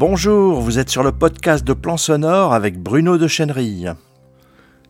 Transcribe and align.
Bonjour, 0.00 0.62
vous 0.62 0.78
êtes 0.78 0.88
sur 0.88 1.02
le 1.02 1.12
podcast 1.12 1.62
de 1.62 1.74
Plan 1.74 1.98
Sonore 1.98 2.54
avec 2.54 2.78
Bruno 2.78 3.18
de 3.18 3.28
Chenerille. 3.28 3.92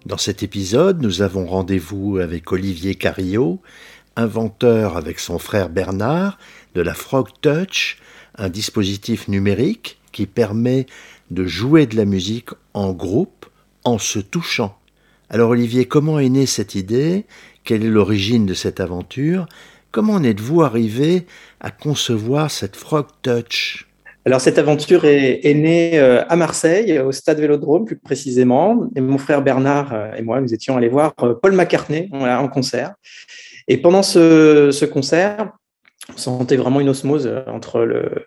Dans 0.07 0.17
cet 0.17 0.45
épisode, 0.45 1.03
nous 1.03 1.21
avons 1.21 1.46
rendez-vous 1.46 2.19
avec 2.19 2.53
Olivier 2.53 2.95
Carillot, 2.95 3.61
inventeur 4.15 4.96
avec 4.96 5.19
son 5.19 5.41
frère 5.41 5.69
Bernard 5.69 6.38
de 6.77 6.80
la 6.80 6.95
Frog 6.95 7.27
Touch, 7.41 7.98
un 8.38 8.48
dispositif 8.48 9.27
numérique 9.27 9.98
qui 10.12 10.27
permet 10.27 10.87
de 11.33 11.45
jouer 11.45 11.87
de 11.87 11.97
la 11.97 12.05
musique 12.05 12.51
en 12.73 12.92
groupe 12.92 13.47
en 13.83 13.98
se 13.98 14.20
touchant. 14.20 14.79
Alors 15.29 15.51
Olivier, 15.51 15.87
comment 15.87 16.20
est 16.20 16.29
née 16.29 16.47
cette 16.47 16.77
idée? 16.77 17.27
Quelle 17.65 17.84
est 17.84 17.91
l'origine 17.91 18.47
de 18.47 18.55
cette 18.55 18.79
aventure? 18.79 19.48
Comment 19.91 20.12
en 20.12 20.23
êtes-vous 20.23 20.62
arrivé 20.62 21.27
à 21.59 21.73
concevoir 21.73 22.48
cette 22.48 22.77
Frog 22.77 23.06
Touch? 23.23 23.90
Alors 24.27 24.41
cette 24.41 24.59
aventure 24.59 25.06
est, 25.06 25.55
née 25.55 25.98
euh, 25.98 26.23
à 26.29 26.37
Marseille, 26.37 26.98
au 26.98 27.10
stade 27.10 27.41
Vélodrome 27.41 27.87
plus 27.87 27.98
précisément. 27.98 28.88
Et 28.95 29.01
mon 29.01 29.16
frère 29.16 29.43
Bernard 29.43 29.95
euh, 29.95 30.12
et 30.15 30.23
moi, 30.23 30.41
nous 30.41 30.52
étions 30.52 30.77
allés 30.77 30.88
voir 30.88 31.15
euh, 31.23 31.34
Paul 31.34 31.52
McCartney 31.52 32.10
en 32.12 32.48
concert. 32.48 32.95
Et 33.66 33.79
pendant 33.79 34.02
ce, 34.02 34.84
concert, 34.84 35.52
on 36.12 36.19
sentait 36.19 36.56
vraiment 36.56 36.80
une 36.80 36.88
osmose 36.91 37.30
entre, 37.46 38.27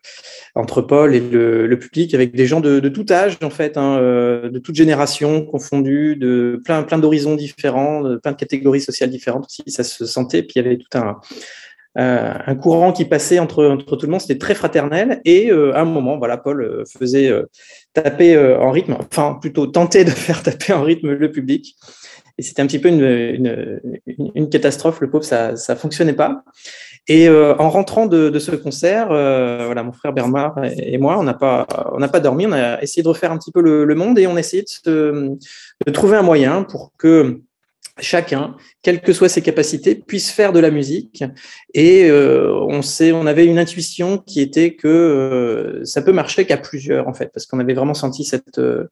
entre 0.56 0.82
Paul 0.82 1.14
et 1.14 1.20
le, 1.20 1.78
public, 1.78 2.14
avec 2.14 2.34
des 2.34 2.48
gens 2.48 2.62
de, 2.62 2.80
tout 2.88 3.06
âge, 3.12 3.38
en 3.44 3.50
fait, 3.50 3.78
hein, 3.78 3.98
de 3.98 4.60
toute 4.60 4.76
génération 4.76 5.46
confondue, 5.46 6.16
de 6.16 6.62
plein, 6.64 6.84
plein 6.84 6.98
d'horizons 6.98 7.36
différents, 7.36 8.02
de 8.02 8.16
plein 8.16 8.32
de 8.32 8.38
catégories 8.38 8.80
sociales 8.80 9.10
différentes 9.10 9.48
aussi. 9.48 9.64
Ça 9.68 9.84
se 9.84 10.06
sentait. 10.06 10.44
Puis 10.44 10.54
il 10.56 10.64
y 10.64 10.66
avait 10.66 10.78
tout 10.78 10.98
un, 10.98 11.20
euh, 11.98 12.34
un 12.46 12.56
courant 12.56 12.92
qui 12.92 13.06
passait 13.06 13.40
entre, 13.40 13.66
entre 13.66 13.96
tout 13.96 14.06
le 14.06 14.12
monde, 14.12 14.22
c'était 14.22 14.40
très 14.40 14.56
fraternel. 14.56 15.22
Et 15.26 15.52
euh, 15.52 15.76
à 15.76 15.82
un 15.82 15.86
moment, 15.86 16.18
voilà, 16.18 16.38
Paul 16.38 16.62
euh, 16.62 16.84
faisait 16.86 17.32
taper 17.94 18.38
en 18.38 18.72
rythme, 18.72 18.98
enfin 19.00 19.38
plutôt 19.40 19.68
tenter 19.68 20.04
de 20.04 20.10
faire 20.10 20.42
taper 20.44 20.74
en 20.74 20.84
rythme 20.84 21.12
le 21.12 21.32
public. 21.32 21.76
Et 22.40 22.42
c'était 22.42 22.64
un 22.64 22.68
petit 22.68 22.80
peu 22.80 22.90
une, 22.90 23.04
une, 23.04 24.32
une, 24.34 24.50
catastrophe. 24.50 25.02
Le 25.02 25.10
pauvre, 25.10 25.24
ça 25.24 25.56
ça 25.56 25.76
fonctionnait 25.76 26.14
pas. 26.14 26.44
Et 27.08 27.30
en 27.30 27.70
rentrant 27.70 28.08
de, 28.08 28.30
de 28.30 28.40
ce 28.40 28.56
concert, 28.56 29.10
voilà, 29.10 29.84
mon 29.84 29.92
frère 29.92 30.14
Bernard 30.14 30.56
et, 30.64 30.98
moi, 30.98 31.20
on 31.20 31.24
n'a 31.24 31.36
pas 31.36 31.68
on 31.92 32.00
n'a 32.00 32.08
pas 32.08 32.20
dormi. 32.20 32.48
On 32.48 32.54
a 32.54 32.82
essayé 32.82 33.04
de 33.04 33.08
refaire 33.08 33.32
un 33.32 33.38
petit 33.38 33.52
peu 33.52 33.62
le, 33.62 33.86
le 33.86 33.94
monde 33.94 34.18
et 34.18 34.26
on 34.26 34.36
a 34.36 34.40
essayé 34.40 34.66
de, 34.86 35.38
de 35.86 35.92
trouver 35.92 36.18
un 36.18 36.24
moyen 36.24 36.64
pour 36.64 36.92
que 36.98 37.40
chacun, 38.00 38.56
quelles 38.82 39.02
que 39.02 39.14
soient 39.14 39.30
ses 39.30 39.42
capacités, 39.42 39.96
puisse 39.96 40.32
faire 40.32 40.54
de 40.54 40.60
la 40.60 40.72
musique. 40.72 41.24
Et 41.74 42.10
euh, 42.10 42.54
on 42.68 42.82
sait, 42.82 43.12
on 43.12 43.26
avait 43.26 43.46
une 43.46 43.60
intuition 43.60 44.18
qui 44.18 44.42
était 44.42 44.76
que 44.76 44.88
euh, 44.88 45.86
ça 45.86 46.02
peut 46.02 46.12
marcher 46.12 46.46
qu'à 46.46 46.58
plusieurs 46.58 47.08
en 47.08 47.14
fait, 47.14 47.30
parce 47.34 47.46
qu'on 47.46 47.60
avait 47.60 47.74
vraiment 47.74 47.94
senti 47.94 48.24
cette, 48.24 48.58
euh, 48.58 48.88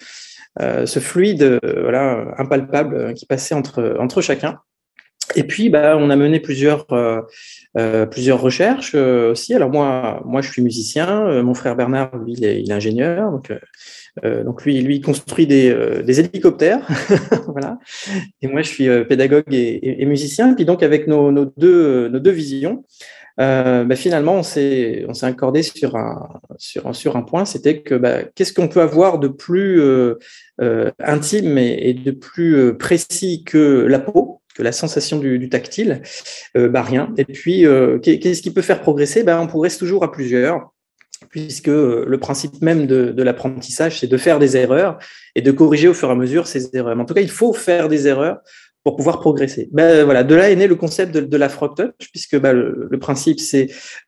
ce 0.57 0.99
fluide, 0.99 1.59
voilà, 1.63 2.33
impalpable 2.37 3.13
qui 3.13 3.25
passait 3.25 3.55
entre 3.55 3.97
entre 3.99 4.21
chacun. 4.21 4.59
Et 5.35 5.43
puis, 5.43 5.69
bah, 5.69 5.97
on 5.97 6.09
a 6.09 6.15
mené 6.15 6.39
plusieurs, 6.39 6.85
plusieurs 8.11 8.41
recherches 8.41 8.95
aussi. 8.95 9.53
Alors 9.53 9.69
moi, 9.69 10.21
moi, 10.25 10.41
je 10.41 10.51
suis 10.51 10.61
musicien. 10.61 11.41
mon 11.43 11.53
frère 11.53 11.75
Bernard, 11.75 12.15
lui, 12.17 12.33
il 12.33 12.45
est, 12.45 12.61
il 12.61 12.71
est 12.71 12.73
ingénieur. 12.73 13.31
Donc, 13.31 13.51
euh, 14.25 14.43
donc 14.43 14.65
lui, 14.65 14.81
lui 14.81 15.01
construit 15.01 15.47
des, 15.47 15.69
euh, 15.69 16.03
des 16.03 16.19
hélicoptères, 16.19 16.85
voilà. 17.47 17.79
Et 18.41 18.47
moi, 18.47 18.61
je 18.61 18.67
suis 18.67 18.89
euh, 18.89 19.05
pédagogue 19.05 19.53
et, 19.53 20.01
et, 20.01 20.05
musicien. 20.05 20.53
Puis 20.53 20.65
donc, 20.65 20.83
avec 20.83 21.07
nos, 21.07 21.31
nos 21.31 21.45
deux, 21.57 22.09
nos 22.09 22.19
deux 22.19 22.31
visions, 22.31 22.83
euh, 23.39 23.85
bah, 23.85 23.95
finalement, 23.95 24.35
on 24.35 24.43
s'est 24.43 25.05
accordé 25.21 25.63
sur 25.63 25.95
un 25.95 26.41
sur 26.57 26.93
sur 26.93 27.15
un 27.15 27.21
point, 27.21 27.45
c'était 27.45 27.81
que 27.81 27.95
bah, 27.95 28.23
qu'est-ce 28.35 28.53
qu'on 28.53 28.67
peut 28.67 28.81
avoir 28.81 29.19
de 29.19 29.29
plus 29.29 29.81
euh, 29.81 30.17
intime 30.99 31.57
et, 31.57 31.89
et, 31.89 31.93
de 31.93 32.11
plus 32.11 32.77
précis 32.77 33.43
que 33.45 33.85
la 33.87 33.99
peau, 33.99 34.30
que 34.53 34.63
la 34.63 34.71
sensation 34.71 35.19
du, 35.19 35.49
tactile, 35.49 36.01
bah 36.55 36.81
rien. 36.81 37.13
Et 37.17 37.25
puis, 37.25 37.65
qu'est-ce 38.01 38.41
qui 38.41 38.51
peut 38.51 38.61
faire 38.61 38.81
progresser? 38.81 39.23
Bah, 39.23 39.39
on 39.41 39.47
progresse 39.47 39.77
toujours 39.77 40.03
à 40.03 40.11
plusieurs 40.11 40.71
puisque 41.29 41.67
le 41.67 42.17
principe 42.19 42.61
même 42.61 42.87
de, 42.87 43.23
l'apprentissage, 43.23 43.99
c'est 43.99 44.07
de 44.07 44.17
faire 44.17 44.39
des 44.39 44.57
erreurs 44.57 44.97
et 45.35 45.41
de 45.41 45.51
corriger 45.51 45.87
au 45.87 45.93
fur 45.93 46.09
et 46.09 46.11
à 46.11 46.15
mesure 46.15 46.47
ces 46.47 46.75
erreurs. 46.75 46.95
Mais 46.95 47.03
en 47.03 47.05
tout 47.05 47.13
cas, 47.13 47.21
il 47.21 47.29
faut 47.29 47.53
faire 47.53 47.89
des 47.89 48.07
erreurs 48.07 48.39
pour 48.83 48.95
pouvoir 48.95 49.19
progresser. 49.19 49.69
Ben, 49.71 50.03
voilà, 50.05 50.23
de 50.23 50.33
là 50.33 50.49
est 50.49 50.55
né 50.55 50.67
le 50.67 50.75
concept 50.75 51.15
de, 51.15 51.37
la 51.37 51.49
frog 51.49 51.75
touch, 51.75 52.09
puisque 52.11 52.39
ben, 52.39 52.53
le, 52.53 52.99
principe, 52.99 53.39
c'est 53.39 53.67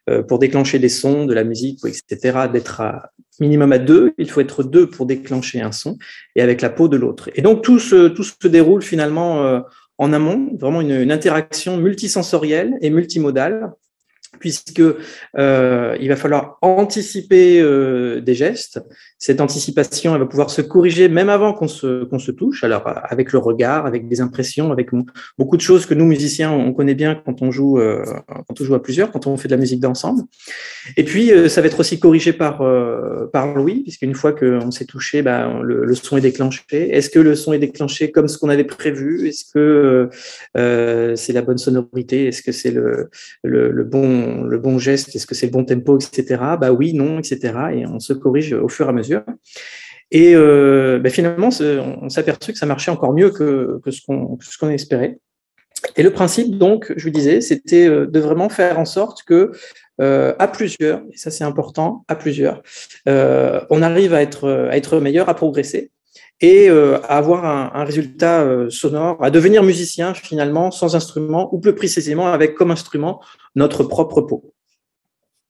euh, 0.09 0.23
pour 0.23 0.39
déclencher 0.39 0.79
des 0.79 0.89
sons, 0.89 1.25
de 1.25 1.33
la 1.33 1.43
musique, 1.43 1.79
etc., 1.85 2.47
d'être 2.51 2.81
à 2.81 3.11
minimum 3.39 3.71
à 3.71 3.77
deux. 3.77 4.13
Il 4.17 4.29
faut 4.31 4.41
être 4.41 4.63
deux 4.63 4.89
pour 4.89 5.05
déclencher 5.05 5.61
un 5.61 5.71
son, 5.71 5.97
et 6.35 6.41
avec 6.41 6.61
la 6.61 6.71
peau 6.71 6.87
de 6.87 6.97
l'autre. 6.97 7.29
Et 7.35 7.43
donc, 7.43 7.61
tout 7.61 7.77
se, 7.77 8.07
tout 8.07 8.49
déroule 8.49 8.81
finalement 8.81 9.45
euh, 9.45 9.59
en 10.03 10.11
amont, 10.11 10.49
vraiment 10.59 10.81
une, 10.81 11.11
interaction 11.11 11.77
multisensorielle 11.77 12.77
et 12.81 12.89
multimodale 12.89 13.71
puisque 14.43 14.83
euh, 15.37 15.95
il 16.01 16.09
va 16.09 16.17
falloir 16.17 16.57
anticiper 16.61 17.61
euh, 17.61 18.19
des 18.19 18.33
gestes. 18.33 18.81
Cette 19.17 19.39
anticipation, 19.39 20.13
elle 20.13 20.19
va 20.19 20.25
pouvoir 20.25 20.49
se 20.49 20.61
corriger 20.61 21.07
même 21.07 21.29
avant 21.29 21.53
qu'on 21.53 21.69
se, 21.69 22.05
se 22.19 22.31
touche. 22.31 22.65
Alors 22.65 22.83
avec 22.85 23.31
le 23.31 23.39
regard, 23.39 23.85
avec 23.85 24.09
des 24.09 24.19
impressions, 24.19 24.73
avec 24.73 24.89
beaucoup 25.37 25.55
de 25.55 25.61
choses 25.61 25.85
que 25.85 25.93
nous 25.93 26.03
musiciens 26.03 26.51
on 26.51 26.73
connaît 26.73 26.93
bien 26.93 27.15
quand 27.15 27.41
on 27.41 27.51
joue, 27.51 27.79
euh, 27.79 28.03
quand 28.27 28.59
on 28.59 28.65
joue 28.65 28.75
à 28.75 28.83
plusieurs, 28.83 29.13
quand 29.13 29.27
on 29.27 29.37
fait 29.37 29.47
de 29.47 29.53
la 29.53 29.61
musique 29.61 29.79
d'ensemble. 29.79 30.23
Et 30.97 31.05
puis 31.05 31.31
ça 31.47 31.61
va 31.61 31.67
être 31.67 31.79
aussi 31.79 31.97
corrigé 32.01 32.33
par 32.33 32.57
par 33.31 33.55
Louis, 33.55 33.83
puisqu'une 33.83 34.13
fois 34.13 34.33
qu'on 34.33 34.71
s'est 34.71 34.83
touché, 34.83 35.21
bah, 35.21 35.61
le, 35.63 35.95
son 35.95 36.17
est 36.17 36.21
déclenché. 36.21 36.89
Est-ce 36.93 37.09
que 37.09 37.19
le 37.19 37.35
son 37.35 37.53
est 37.53 37.59
déclenché 37.59 38.11
comme 38.11 38.27
ce 38.27 38.37
qu'on 38.37 38.49
avait 38.49 38.65
prévu? 38.65 39.29
Est-ce 39.29 39.45
que 39.53 40.09
c'est 41.15 41.33
la 41.33 41.41
bonne 41.41 41.57
sonorité? 41.57 42.27
Est-ce 42.27 42.41
que 42.41 42.51
c'est 42.51 42.71
le, 42.71 43.07
le 43.43 43.83
bon 43.85 44.32
le 44.41 44.57
bon 44.57 44.79
geste, 44.79 45.15
est-ce 45.15 45.27
que 45.27 45.35
c'est 45.35 45.47
le 45.47 45.51
bon 45.51 45.65
tempo, 45.65 45.97
etc. 45.97 46.41
Bah 46.59 46.71
oui, 46.71 46.93
non, 46.93 47.19
etc. 47.19 47.53
Et 47.73 47.85
on 47.85 47.99
se 47.99 48.13
corrige 48.13 48.53
au 48.53 48.69
fur 48.69 48.87
et 48.87 48.89
à 48.89 48.93
mesure. 48.93 49.23
Et 50.11 50.35
euh, 50.35 50.99
bah 50.99 51.09
finalement, 51.09 51.49
on 51.49 52.09
s'est 52.09 52.23
que 52.23 52.53
ça 52.53 52.65
marchait 52.67 52.91
encore 52.91 53.13
mieux 53.13 53.31
que, 53.31 53.79
ce 53.89 54.57
qu'on 54.57 54.69
espérait. 54.69 55.17
Et 55.97 56.03
le 56.03 56.11
principe, 56.11 56.57
donc, 56.57 56.93
je 56.95 57.03
vous 57.05 57.09
disais, 57.09 57.41
c'était 57.41 57.87
euh, 57.87 58.05
de 58.05 58.19
vraiment 58.19 58.47
faire 58.47 58.79
en 58.79 58.85
sorte 58.85 59.23
que 59.23 59.51
euh, 60.01 60.33
à 60.39 60.47
plusieurs, 60.47 61.01
et 61.11 61.17
ça 61.17 61.29
c'est 61.31 61.43
important, 61.43 62.05
à 62.07 62.15
plusieurs, 62.15 62.61
on 63.07 63.81
arrive 63.81 64.13
à 64.13 64.21
être, 64.21 64.67
à 64.69 64.77
être 64.77 64.99
meilleur, 64.99 65.29
à 65.29 65.35
progresser 65.35 65.91
et 66.43 66.69
à 66.69 67.17
avoir 67.17 67.45
un, 67.45 67.83
résultat 67.85 68.45
sonore, 68.69 69.17
à 69.23 69.31
devenir 69.31 69.63
musicien 69.63 70.13
finalement 70.13 70.71
sans 70.71 70.93
instrument, 70.95 71.47
ou 71.55 71.59
plus 71.59 71.73
précisément 71.73 72.27
avec 72.27 72.53
comme 72.53 72.69
instrument 72.69 73.21
notre 73.55 73.83
propre 73.83 74.21
peau. 74.21 74.53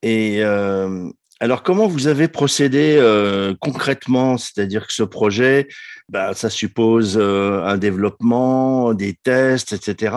Et 0.03 0.43
euh, 0.43 1.09
alors, 1.39 1.63
comment 1.63 1.87
vous 1.87 2.07
avez 2.07 2.27
procédé 2.27 2.97
euh, 2.99 3.55
concrètement? 3.59 4.37
C'est-à-dire 4.37 4.85
que 4.85 4.93
ce 4.93 5.03
projet, 5.03 5.69
bah, 6.09 6.33
ça 6.33 6.49
suppose 6.49 7.17
euh, 7.17 7.63
un 7.63 7.77
développement, 7.77 8.93
des 8.93 9.17
tests, 9.23 9.71
etc. 9.71 10.15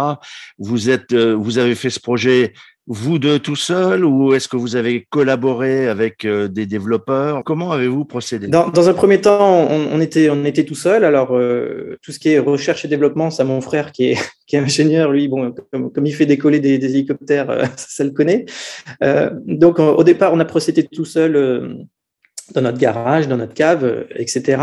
Vous 0.58 0.90
êtes, 0.90 1.14
vous 1.14 1.58
avez 1.58 1.76
fait 1.76 1.90
ce 1.90 2.00
projet 2.00 2.52
vous 2.88 3.18
deux 3.18 3.38
tout 3.40 3.56
seul 3.56 4.04
ou 4.04 4.34
est-ce 4.34 4.46
que 4.46 4.56
vous 4.56 4.76
avez 4.76 5.06
collaboré 5.10 5.88
avec 5.88 6.24
euh, 6.24 6.46
des 6.46 6.66
développeurs? 6.66 7.42
Comment 7.44 7.72
avez-vous 7.72 8.04
procédé? 8.04 8.46
Dans, 8.46 8.68
dans, 8.68 8.88
un 8.88 8.94
premier 8.94 9.20
temps, 9.20 9.66
on, 9.68 10.00
était, 10.00 10.30
on 10.30 10.44
était 10.44 10.64
tout 10.64 10.76
seul. 10.76 11.04
Alors, 11.04 11.36
euh, 11.36 11.98
tout 12.02 12.12
ce 12.12 12.20
qui 12.20 12.30
est 12.30 12.38
recherche 12.38 12.84
et 12.84 12.88
développement, 12.88 13.30
c'est 13.30 13.44
mon 13.44 13.60
frère 13.60 13.90
qui 13.90 14.10
est, 14.10 14.18
qui 14.46 14.56
est 14.56 14.60
ingénieur. 14.60 15.10
Lui, 15.10 15.26
bon, 15.26 15.52
comme, 15.72 15.90
comme 15.90 16.06
il 16.06 16.14
fait 16.14 16.26
décoller 16.26 16.60
des, 16.60 16.78
des 16.78 16.90
hélicoptères, 16.90 17.50
euh, 17.50 17.64
ça, 17.76 18.04
le 18.04 18.10
connaît. 18.10 18.46
donc, 19.46 19.80
au 19.80 20.04
départ, 20.04 20.32
on 20.32 20.40
a 20.40 20.44
procédé 20.44 20.84
tout 20.84 21.04
seul 21.04 21.86
dans 22.54 22.62
notre 22.62 22.78
garage, 22.78 23.28
dans 23.28 23.36
notre 23.36 23.54
cave, 23.54 23.84
euh, 23.84 24.04
etc. 24.14 24.62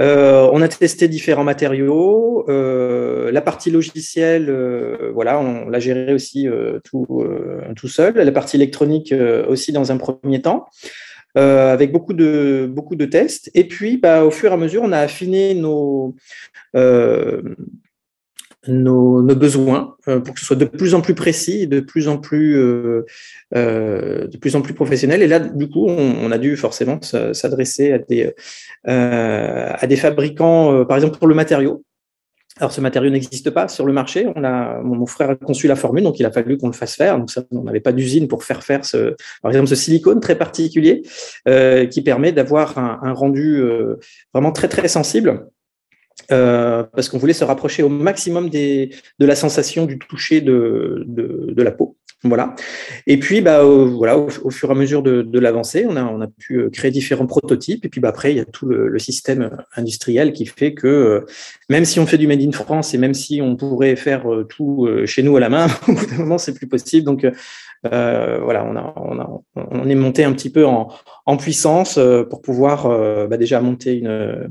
Euh, 0.00 0.48
on 0.52 0.62
a 0.62 0.68
testé 0.68 1.08
différents 1.08 1.44
matériaux. 1.44 2.44
Euh, 2.48 3.30
la 3.32 3.40
partie 3.40 3.70
logicielle, 3.70 4.50
voilà, 5.12 5.40
on 5.40 5.68
l'a 5.68 5.78
géré 5.78 6.12
aussi 6.12 6.48
tout, 6.84 7.24
tout 7.76 7.88
seul. 7.88 8.14
La 8.14 8.32
partie 8.32 8.56
électronique 8.56 9.14
aussi 9.48 9.72
dans 9.72 9.92
un 9.92 9.96
premier 9.96 10.40
temps. 10.42 10.66
avec 11.34 11.92
beaucoup 11.92 12.12
de 12.12 12.68
beaucoup 12.68 12.96
de 12.96 13.04
tests 13.04 13.50
et 13.54 13.64
puis 13.64 13.98
bah, 13.98 14.24
au 14.24 14.30
fur 14.30 14.50
et 14.50 14.54
à 14.54 14.56
mesure 14.56 14.82
on 14.82 14.92
a 14.92 14.98
affiné 14.98 15.54
nos 15.54 16.14
nos, 18.68 19.22
besoins 19.22 19.96
euh, 20.08 20.20
pour 20.20 20.34
que 20.34 20.40
ce 20.40 20.46
soit 20.46 20.56
de 20.56 20.64
plus 20.64 20.94
en 20.94 21.00
plus 21.00 21.14
précis, 21.14 21.66
de 21.66 21.80
plus 21.80 22.08
en 22.08 22.18
plus, 22.18 22.56
euh, 22.56 23.06
euh, 23.54 24.26
de 24.26 24.36
plus 24.36 24.56
en 24.56 24.62
plus 24.62 24.74
professionnel. 24.74 25.22
Et 25.22 25.26
là, 25.26 25.38
du 25.38 25.68
coup, 25.68 25.86
on, 25.88 26.30
a 26.30 26.38
dû 26.38 26.56
forcément 26.56 27.00
s'adresser 27.00 27.92
à 27.92 27.98
des, 27.98 28.34
à 28.84 29.86
des 29.86 29.96
fabricants, 29.96 30.84
par 30.84 30.96
exemple 30.96 31.18
pour 31.18 31.28
le 31.28 31.34
matériau. 31.34 31.84
Alors, 32.60 32.72
ce 32.72 32.80
matériau 32.82 33.10
n'existe 33.10 33.50
pas 33.50 33.68
sur 33.68 33.86
le 33.86 33.92
marché. 33.92 34.26
On 34.36 34.44
a, 34.44 34.82
mon, 34.82 35.06
frère 35.06 35.30
a 35.30 35.36
conçu 35.36 35.66
la 35.66 35.76
formule, 35.76 36.02
donc 36.02 36.20
il 36.20 36.26
a 36.26 36.30
fallu 36.30 36.58
qu'on 36.58 36.66
le 36.66 36.74
fasse 36.74 36.94
faire. 36.94 37.18
Donc, 37.18 37.30
ça, 37.30 37.42
on 37.52 37.62
n'avait 37.62 37.80
pas 37.80 37.92
d'usine 37.92 38.28
pour 38.28 38.44
faire 38.44 38.62
faire 38.62 38.84
ce, 38.84 39.14
par 39.40 39.50
exemple, 39.50 39.68
ce 39.68 39.74
silicone 39.74 40.20
très 40.20 40.36
particulier 40.36 41.02
euh, 41.48 41.86
qui 41.86 42.02
permet 42.02 42.32
d'avoir 42.32 42.76
un, 42.76 43.12
rendu 43.14 43.60
euh, 43.60 43.96
vraiment 44.34 44.52
très 44.52 44.68
très 44.68 44.88
sensible. 44.88 45.46
Euh, 46.32 46.84
parce 46.94 47.08
qu'on 47.08 47.18
voulait 47.18 47.32
se 47.32 47.44
rapprocher 47.44 47.82
au 47.82 47.88
maximum 47.88 48.50
des, 48.50 48.90
de 49.18 49.26
la 49.26 49.34
sensation 49.34 49.86
du 49.86 49.98
toucher 49.98 50.40
de, 50.40 51.04
la 51.56 51.70
peau. 51.70 51.96
Voilà. 52.22 52.54
Et 53.06 53.18
puis, 53.18 53.40
bah, 53.40 53.64
au, 53.64 53.86
voilà, 53.86 54.18
au, 54.18 54.50
fur 54.50 54.68
et 54.68 54.72
à 54.72 54.74
mesure 54.74 55.02
de, 55.02 55.38
l'avancée, 55.38 55.86
on 55.88 55.96
a, 55.96 56.26
pu 56.26 56.56
euh, 56.56 56.70
créer 56.70 56.90
différents 56.90 57.26
prototypes. 57.26 57.84
Et 57.84 57.88
puis, 57.88 58.00
bah, 58.00 58.10
après, 58.10 58.32
il 58.32 58.36
y 58.36 58.40
a 58.40 58.44
tout 58.44 58.66
le, 58.66 58.98
système 58.98 59.50
industriel 59.74 60.32
qui 60.32 60.46
fait 60.46 60.74
que 60.74 60.86
euh, 60.86 61.20
même 61.68 61.84
si 61.84 61.98
on 61.98 62.06
fait 62.06 62.18
du 62.18 62.26
made 62.26 62.42
in 62.42 62.52
France 62.52 62.92
et 62.92 62.98
même 62.98 63.14
si 63.14 63.40
on 63.42 63.56
pourrait 63.56 63.96
faire 63.96 64.24
tout 64.48 64.88
chez 65.06 65.22
nous 65.22 65.36
à 65.36 65.40
la 65.40 65.48
main, 65.48 65.66
au 65.88 65.92
bout 65.92 66.06
d'un 66.06 66.18
moment, 66.18 66.38
c'est 66.38 66.54
plus 66.54 66.68
possible. 66.68 67.06
Donc, 67.06 67.26
voilà, 67.82 68.64
on, 69.56 69.88
est 69.88 69.94
monté 69.94 70.22
un 70.22 70.32
petit 70.32 70.50
peu 70.50 70.66
en, 70.66 70.92
en 71.24 71.36
puissance 71.38 71.98
pour 72.28 72.42
pouvoir 72.42 72.86
bah, 73.28 73.38
déjà 73.38 73.60
monter 73.60 73.94
une 73.94 74.50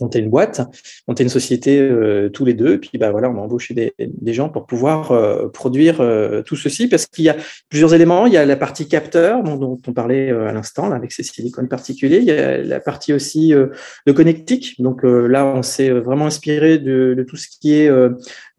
monter 0.00 0.18
une 0.18 0.30
boîte, 0.30 0.60
monter 1.08 1.22
une 1.22 1.28
société 1.28 1.80
euh, 1.80 2.28
tous 2.28 2.44
les 2.44 2.54
deux, 2.54 2.78
puis 2.78 2.98
bah 2.98 3.10
voilà, 3.10 3.30
on 3.30 3.36
a 3.36 3.40
embauché 3.40 3.74
des, 3.74 3.92
des 3.98 4.34
gens 4.34 4.48
pour 4.48 4.66
pouvoir 4.66 5.12
euh, 5.12 5.48
produire 5.48 6.00
euh, 6.00 6.42
tout 6.42 6.56
ceci, 6.56 6.88
parce 6.88 7.06
qu'il 7.06 7.24
y 7.24 7.28
a 7.28 7.36
plusieurs 7.68 7.94
éléments. 7.94 8.26
Il 8.26 8.32
y 8.32 8.36
a 8.36 8.44
la 8.44 8.56
partie 8.56 8.88
capteur 8.88 9.42
dont, 9.42 9.80
on 9.86 9.92
parlait 9.92 10.30
à 10.30 10.52
l'instant, 10.52 10.90
avec 10.92 11.12
ces 11.12 11.22
silicones 11.22 11.68
particuliers. 11.68 12.18
Il 12.18 12.24
y 12.24 12.32
a 12.32 12.58
la 12.58 12.80
partie 12.80 13.12
aussi 13.12 13.52
de 13.52 14.12
connectique. 14.12 14.80
Donc 14.80 15.02
là, 15.02 15.46
on 15.46 15.62
s'est 15.62 15.90
vraiment 15.90 16.26
inspiré 16.26 16.78
de, 16.78 17.14
de, 17.16 17.22
tout 17.22 17.36
ce 17.36 17.48
qui 17.48 17.74
est 17.74 17.90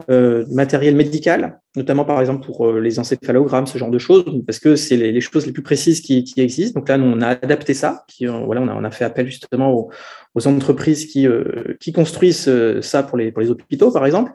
matériel 0.10 0.96
médical, 0.96 1.60
notamment 1.76 2.06
par 2.06 2.20
exemple 2.20 2.46
pour 2.46 2.72
les 2.72 3.00
encéphalogrammes, 3.00 3.68
ce 3.68 3.78
genre 3.78 3.92
de 3.92 4.00
choses, 4.00 4.26
parce 4.46 4.60
que 4.60 4.76
c'est 4.76 4.98
les, 4.98 5.22
choses 5.22 5.46
les 5.46 5.52
plus 5.52 5.64
précises 5.64 6.02
qui, 6.02 6.34
existent. 6.38 6.80
Donc 6.80 6.90
là, 6.90 6.98
on 6.98 7.22
a 7.22 7.28
adapté 7.28 7.74
ça. 7.74 8.06
Qui, 8.08 8.26
voilà, 8.26 8.62
on 8.62 8.84
a, 8.84 8.92
fait 8.92 9.06
appel 9.06 9.28
justement 9.28 9.90
aux, 10.34 10.48
entreprises 10.48 11.06
qui, 11.06 11.28
euh, 11.28 11.78
construisent 11.94 12.48
euh, 12.48 12.82
ça 12.82 13.04
pour 13.04 13.18
les, 13.18 13.32
hôpitaux, 13.50 13.92
par 13.92 14.06
exemple. 14.06 14.32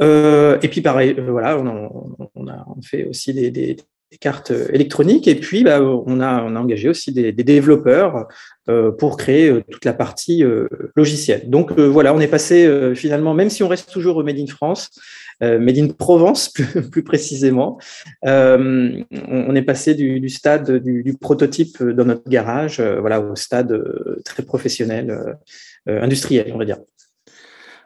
Euh, 0.00 0.58
et 0.62 0.68
puis 0.68 0.80
pareil, 0.80 1.16
voilà, 1.18 1.58
on, 1.58 2.48
a 2.48 2.64
fait 2.82 3.04
aussi 3.04 3.32
des, 3.32 3.76
cartes 4.20 4.52
électroniques 4.72 5.28
et 5.28 5.34
puis 5.34 5.64
bah, 5.64 5.82
on, 5.82 6.20
a, 6.20 6.42
engagé 6.42 6.88
aussi 6.88 7.12
des, 7.12 7.32
développeurs 7.32 8.26
euh, 8.68 8.90
pour 8.90 9.16
créer 9.18 9.62
toute 9.70 9.84
la 9.84 9.92
partie 9.92 10.42
euh, 10.42 10.66
logicielle. 10.96 11.50
Donc 11.50 11.72
voilà, 11.78 12.14
on 12.14 12.20
est 12.20 12.28
passé 12.28 12.92
finalement, 12.94 13.34
même 13.34 13.50
si 13.50 13.62
on 13.62 13.68
reste 13.68 13.90
toujours 13.92 14.16
au 14.16 14.22
Made 14.22 14.38
in 14.38 14.46
France, 14.46 14.90
euh, 15.42 15.58
Made 15.58 15.78
in 15.78 15.88
Provence 15.88 16.48
plus, 16.90 17.02
précisément. 17.02 17.78
Euh, 18.26 19.02
on, 19.28 19.54
est 19.54 19.62
passé 19.62 19.94
du, 19.94 20.28
stade 20.28 20.70
du, 20.82 21.16
prototype 21.20 21.82
dans 21.82 22.04
notre 22.04 22.28
garage, 22.28 22.80
euh, 22.80 23.00
voilà, 23.00 23.20
au 23.20 23.36
stade 23.36 23.80
très 24.24 24.42
professionnel, 24.42 25.36
industriel, 25.86 26.50
on 26.54 26.58
va 26.58 26.64
dire. 26.64 26.78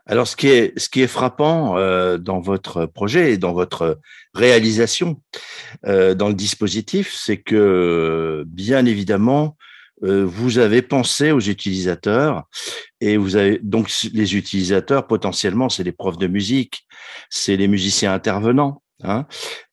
Alors, 0.06 0.26
ce 0.26 0.36
qui 0.36 0.48
est, 0.48 1.06
frappant 1.06 1.76
dans 2.18 2.40
votre 2.40 2.86
projet 2.86 3.34
et 3.34 3.38
dans 3.38 3.52
votre 3.52 4.00
réalisation 4.34 5.20
dans 5.84 6.28
le 6.28 6.34
dispositif, 6.34 7.14
c'est 7.14 7.36
que, 7.36 8.44
bien 8.46 8.84
évidemment, 8.84 9.56
vous 10.02 10.58
avez 10.58 10.82
pensé 10.82 11.30
aux 11.30 11.40
utilisateurs 11.40 12.44
et 13.00 13.16
vous 13.16 13.36
avez 13.36 13.60
donc 13.62 13.88
les 14.12 14.36
utilisateurs 14.36 15.06
potentiellement 15.06 15.68
c'est 15.68 15.84
les 15.84 15.92
profs 15.92 16.18
de 16.18 16.26
musique, 16.26 16.86
c'est 17.30 17.56
les 17.56 17.68
musiciens 17.68 18.12
intervenants. 18.12 18.82
Hein. 19.04 19.26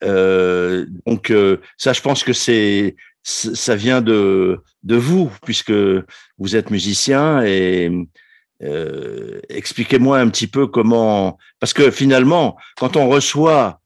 Euh, 0.03 0.85
donc 1.05 1.29
euh, 1.29 1.57
ça, 1.77 1.93
je 1.93 2.01
pense 2.01 2.23
que 2.23 2.33
c'est 2.33 2.95
ça 3.23 3.75
vient 3.75 4.01
de 4.01 4.59
de 4.83 4.95
vous 4.95 5.31
puisque 5.43 5.73
vous 6.37 6.55
êtes 6.55 6.71
musicien 6.71 7.43
et 7.43 7.91
euh, 8.63 9.39
expliquez-moi 9.49 10.19
un 10.19 10.29
petit 10.29 10.47
peu 10.47 10.67
comment 10.67 11.37
parce 11.59 11.73
que 11.73 11.91
finalement 11.91 12.57
quand 12.77 12.95
on 12.95 13.07
reçoit 13.07 13.81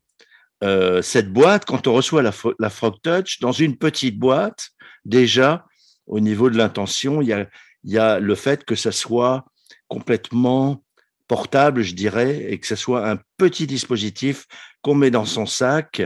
euh, 0.63 1.01
cette 1.01 1.31
boîte, 1.33 1.65
quand 1.65 1.87
on 1.87 1.93
reçoit 1.93 2.21
la, 2.21 2.31
la 2.59 2.69
Frog 2.69 2.95
Touch 3.03 3.39
dans 3.41 3.51
une 3.51 3.75
petite 3.75 4.17
boîte, 4.17 4.69
déjà 5.03 5.65
au 6.07 6.19
niveau 6.19 6.49
de 6.49 6.57
l'intention, 6.57 7.21
il 7.21 7.47
y 7.83 7.97
a, 7.97 8.19
le 8.19 8.35
fait 8.35 8.63
que 8.65 8.75
ça 8.75 8.91
soit 8.91 9.45
complètement 9.87 10.83
portable, 11.27 11.81
je 11.81 11.95
dirais, 11.95 12.45
et 12.49 12.59
que 12.59 12.67
ce 12.67 12.75
soit 12.75 13.09
un 13.09 13.17
petit 13.37 13.67
dispositif 13.67 14.45
qu'on 14.81 14.95
met 14.95 15.11
dans 15.11 15.25
son 15.25 15.45
sac 15.45 16.01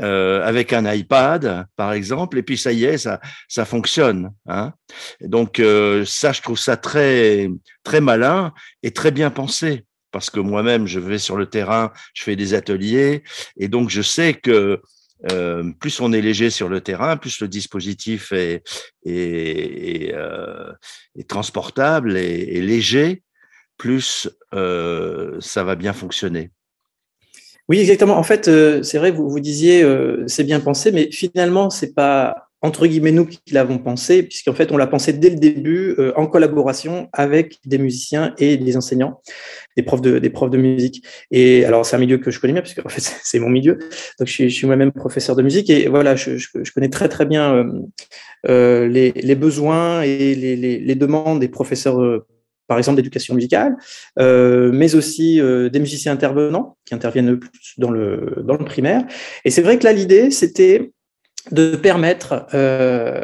euh, 0.00 0.42
avec 0.42 0.72
un 0.72 0.90
iPad, 0.90 1.66
par 1.76 1.92
exemple, 1.92 2.38
et 2.38 2.42
puis 2.42 2.56
ça 2.56 2.72
y 2.72 2.84
est, 2.84 2.98
ça, 2.98 3.20
ça 3.48 3.64
fonctionne. 3.64 4.32
Hein. 4.46 4.72
Donc 5.20 5.60
euh, 5.60 6.04
ça, 6.06 6.32
je 6.32 6.40
trouve 6.42 6.58
ça 6.58 6.76
très, 6.76 7.50
très 7.82 8.00
malin 8.00 8.52
et 8.82 8.90
très 8.90 9.10
bien 9.10 9.30
pensé, 9.30 9.84
parce 10.10 10.30
que 10.30 10.40
moi-même, 10.40 10.86
je 10.86 10.98
vais 10.98 11.18
sur 11.18 11.36
le 11.36 11.46
terrain, 11.46 11.92
je 12.14 12.22
fais 12.22 12.36
des 12.36 12.54
ateliers, 12.54 13.22
et 13.56 13.68
donc 13.68 13.90
je 13.90 14.02
sais 14.02 14.34
que 14.34 14.80
euh, 15.30 15.70
plus 15.78 16.00
on 16.00 16.12
est 16.12 16.20
léger 16.20 16.50
sur 16.50 16.68
le 16.68 16.80
terrain, 16.80 17.16
plus 17.16 17.40
le 17.40 17.48
dispositif 17.48 18.32
est, 18.32 18.62
euh, 19.06 20.72
transportable 21.28 22.16
et, 22.16 22.60
léger, 22.60 23.22
plus 23.76 24.28
euh, 24.54 25.36
ça 25.40 25.64
va 25.64 25.76
bien 25.76 25.92
fonctionner. 25.92 26.50
Oui, 27.68 27.78
exactement. 27.78 28.18
En 28.18 28.24
fait, 28.24 28.50
c'est 28.82 28.98
vrai, 28.98 29.12
vous, 29.12 29.30
vous 29.30 29.40
disiez, 29.40 29.86
c'est 30.26 30.44
bien 30.44 30.60
pensé, 30.60 30.90
mais 30.90 31.10
finalement, 31.12 31.70
c'est 31.70 31.94
pas 31.94 32.50
entre 32.62 32.86
guillemets 32.86 33.12
nous 33.12 33.26
qui 33.26 33.40
l'avons 33.52 33.78
pensé, 33.78 34.22
puisqu'en 34.22 34.54
fait 34.54 34.70
on 34.70 34.76
l'a 34.76 34.86
pensé 34.86 35.12
dès 35.12 35.30
le 35.30 35.36
début 35.36 35.94
euh, 35.98 36.12
en 36.16 36.26
collaboration 36.26 37.08
avec 37.12 37.58
des 37.64 37.78
musiciens 37.78 38.34
et 38.38 38.56
des 38.56 38.76
enseignants, 38.76 39.20
des 39.76 39.82
profs 39.82 40.00
de 40.00 40.20
des 40.20 40.30
profs 40.30 40.50
de 40.50 40.58
musique. 40.58 41.04
Et 41.32 41.64
alors 41.64 41.84
c'est 41.84 41.96
un 41.96 41.98
milieu 41.98 42.18
que 42.18 42.30
je 42.30 42.40
connais 42.40 42.52
bien 42.52 42.62
puisque 42.62 42.84
en 42.86 42.88
fait 42.88 43.00
c'est 43.22 43.40
mon 43.40 43.48
milieu. 43.48 43.78
Donc 44.18 44.28
je 44.28 44.32
suis, 44.32 44.50
suis 44.50 44.66
moi-même 44.66 44.92
professeur 44.92 45.34
de 45.34 45.42
musique 45.42 45.70
et 45.70 45.88
voilà 45.88 46.14
je, 46.14 46.36
je, 46.36 46.72
connais 46.72 46.88
très 46.88 47.08
très 47.08 47.26
bien 47.26 47.54
euh, 47.54 47.72
euh, 48.48 48.88
les, 48.88 49.10
les, 49.10 49.34
besoins 49.34 50.02
et 50.02 50.34
les, 50.34 50.56
les, 50.56 50.78
les, 50.78 50.94
demandes 50.94 51.40
des 51.40 51.48
professeurs. 51.48 52.00
Euh, 52.00 52.26
par 52.68 52.78
exemple 52.78 52.96
d'éducation 52.96 53.34
musicale, 53.34 53.76
mais 54.16 54.94
aussi 54.94 55.42
des 55.42 55.78
musiciens 55.78 56.12
intervenants 56.12 56.78
qui 56.86 56.94
interviennent 56.94 57.38
plus 57.38 57.74
dans 57.76 57.90
le, 57.90 58.42
dans 58.46 58.56
le 58.56 58.64
primaire. 58.64 59.04
Et 59.44 59.50
c'est 59.50 59.60
vrai 59.60 59.78
que 59.78 59.84
là, 59.84 59.92
l'idée, 59.92 60.30
c'était 60.30 60.92
de 61.50 61.76
permettre 61.76 62.46
euh, 62.54 63.20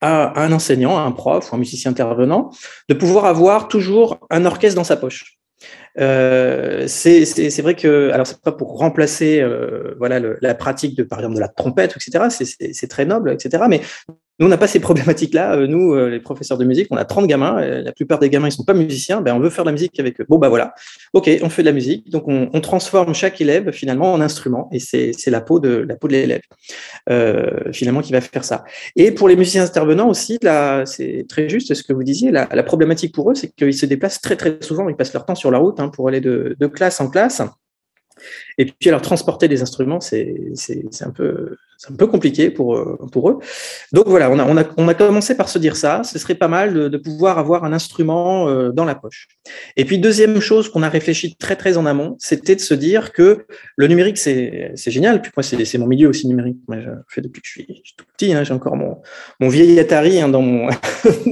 à, 0.00 0.40
un 0.42 0.52
enseignant, 0.52 0.96
à 0.96 1.02
un 1.02 1.12
prof 1.12 1.52
ou 1.52 1.56
un 1.56 1.58
musicien 1.58 1.90
intervenant 1.90 2.50
de 2.88 2.94
pouvoir 2.94 3.26
avoir 3.26 3.68
toujours 3.68 4.18
un 4.30 4.46
orchestre 4.46 4.76
dans 4.76 4.84
sa 4.84 4.96
poche. 4.96 5.36
Euh, 5.98 6.86
c'est 6.86 7.60
vrai 7.60 7.74
que, 7.74 8.10
alors 8.12 8.26
c'est 8.26 8.40
pas 8.40 8.52
pour 8.52 8.78
remplacer 8.78 9.40
euh, 9.40 9.94
voilà 9.98 10.20
le, 10.20 10.38
la 10.40 10.54
pratique 10.54 10.96
de 10.96 11.02
par 11.02 11.18
exemple 11.18 11.34
de 11.34 11.40
la 11.40 11.48
trompette, 11.48 11.96
etc. 11.96 12.46
C'est 12.72 12.88
très 12.88 13.04
noble, 13.04 13.32
etc. 13.32 13.64
Mais 13.68 13.80
nous, 14.40 14.46
on 14.46 14.48
n'a 14.48 14.56
pas 14.56 14.66
ces 14.66 14.80
problématiques-là. 14.80 15.54
Euh, 15.54 15.66
nous, 15.66 15.92
euh, 15.92 16.08
les 16.08 16.18
professeurs 16.18 16.56
de 16.56 16.64
musique, 16.64 16.88
on 16.90 16.96
a 16.96 17.04
30 17.04 17.26
gamins. 17.26 17.60
Euh, 17.60 17.82
la 17.82 17.92
plupart 17.92 18.18
des 18.18 18.30
gamins, 18.30 18.48
ils 18.48 18.52
sont 18.52 18.64
pas 18.64 18.72
musiciens. 18.72 19.20
Ben, 19.20 19.34
on 19.34 19.38
veut 19.38 19.50
faire 19.50 19.64
de 19.64 19.68
la 19.68 19.74
musique 19.74 20.00
avec 20.00 20.18
eux. 20.18 20.24
Bon, 20.30 20.38
bah 20.38 20.48
voilà. 20.48 20.72
OK, 21.12 21.30
on 21.42 21.50
fait 21.50 21.60
de 21.62 21.66
la 21.66 21.72
musique. 21.72 22.10
Donc, 22.10 22.24
on, 22.26 22.60
transforme 22.62 23.14
chaque 23.14 23.40
élève 23.40 23.70
finalement 23.72 24.12
en 24.12 24.20
instrument. 24.20 24.70
Et 24.72 24.78
c'est 24.78 25.14
la 25.26 25.42
peau 25.42 25.60
de 25.60 25.86
l'élève 26.08 26.40
finalement 27.72 28.00
qui 28.00 28.12
va 28.12 28.20
faire 28.20 28.44
ça. 28.44 28.64
Et 28.96 29.10
pour 29.12 29.28
les 29.28 29.36
musiciens 29.36 29.64
intervenants 29.64 30.08
aussi, 30.08 30.38
c'est 30.84 31.26
très 31.28 31.48
juste 31.48 31.74
ce 31.74 31.82
que 31.82 31.92
vous 31.92 32.04
disiez. 32.04 32.30
La, 32.30 32.62
problématique 32.62 33.14
pour 33.14 33.30
eux, 33.30 33.34
c'est 33.34 33.48
qu'ils 33.54 33.74
se 33.74 33.86
déplacent 33.86 34.20
très 34.20 34.36
très 34.36 34.58
souvent. 34.60 34.88
Ils 34.88 34.96
passent 34.96 35.12
leur 35.12 35.24
temps 35.26 35.34
sur 35.34 35.50
la 35.50 35.58
route 35.58 35.80
hein, 35.80 35.88
pour 35.88 36.08
aller 36.08 36.20
de 36.20 36.66
classe 36.66 37.00
en 37.00 37.08
classe. 37.08 37.42
Et 38.58 38.66
puis 38.66 38.88
alors 38.88 39.02
transporter 39.02 39.48
des 39.48 39.62
instruments, 39.62 40.00
c'est 40.00 40.34
un 41.00 41.10
peu 41.10 41.56
un 41.88 41.94
peu 41.94 42.06
compliqué 42.06 42.50
pour, 42.50 42.76
euh, 42.76 42.98
pour 43.10 43.30
eux. 43.30 43.38
Donc 43.92 44.06
voilà, 44.06 44.30
on 44.30 44.38
a, 44.38 44.44
on, 44.44 44.56
a, 44.56 44.64
on 44.76 44.88
a 44.88 44.94
commencé 44.94 45.34
par 45.34 45.48
se 45.48 45.58
dire 45.58 45.76
ça. 45.76 46.02
Ce 46.04 46.18
serait 46.18 46.34
pas 46.34 46.48
mal 46.48 46.74
de, 46.90 46.96
pouvoir 46.98 47.38
avoir 47.38 47.64
un 47.64 47.72
instrument 47.72 48.48
euh, 48.48 48.70
dans 48.70 48.84
la 48.84 48.94
poche. 48.94 49.28
Et 49.76 49.84
puis 49.86 49.98
deuxième 49.98 50.40
chose 50.40 50.68
qu'on 50.68 50.82
a 50.82 50.90
réfléchi 50.90 51.36
très 51.36 51.56
très 51.56 51.78
en 51.78 51.86
amont, 51.86 52.16
c'était 52.18 52.54
de 52.54 52.60
se 52.60 52.74
dire 52.74 53.12
que 53.12 53.46
le 53.76 53.86
numérique 53.86 54.18
c'est 54.18 54.74
génial. 54.76 55.22
Puis 55.22 55.32
moi 55.34 55.42
c'est 55.42 55.78
mon 55.78 55.86
milieu 55.86 56.08
aussi 56.08 56.26
numérique. 56.26 56.58
Moi, 56.68 56.80
je 56.80 56.90
fais 57.08 57.22
depuis 57.22 57.40
que 57.40 57.48
je 57.48 57.52
suis, 57.52 57.82
tout 57.96 58.04
petit. 58.16 58.34
Hein, 58.34 58.44
J'ai 58.44 58.52
encore 58.52 58.76
mon, 58.76 58.98
mon 59.40 59.48
vieil 59.48 59.78
Atari 59.80 60.20
hein, 60.20 60.28
dans 60.28 60.42
mon 60.42 60.68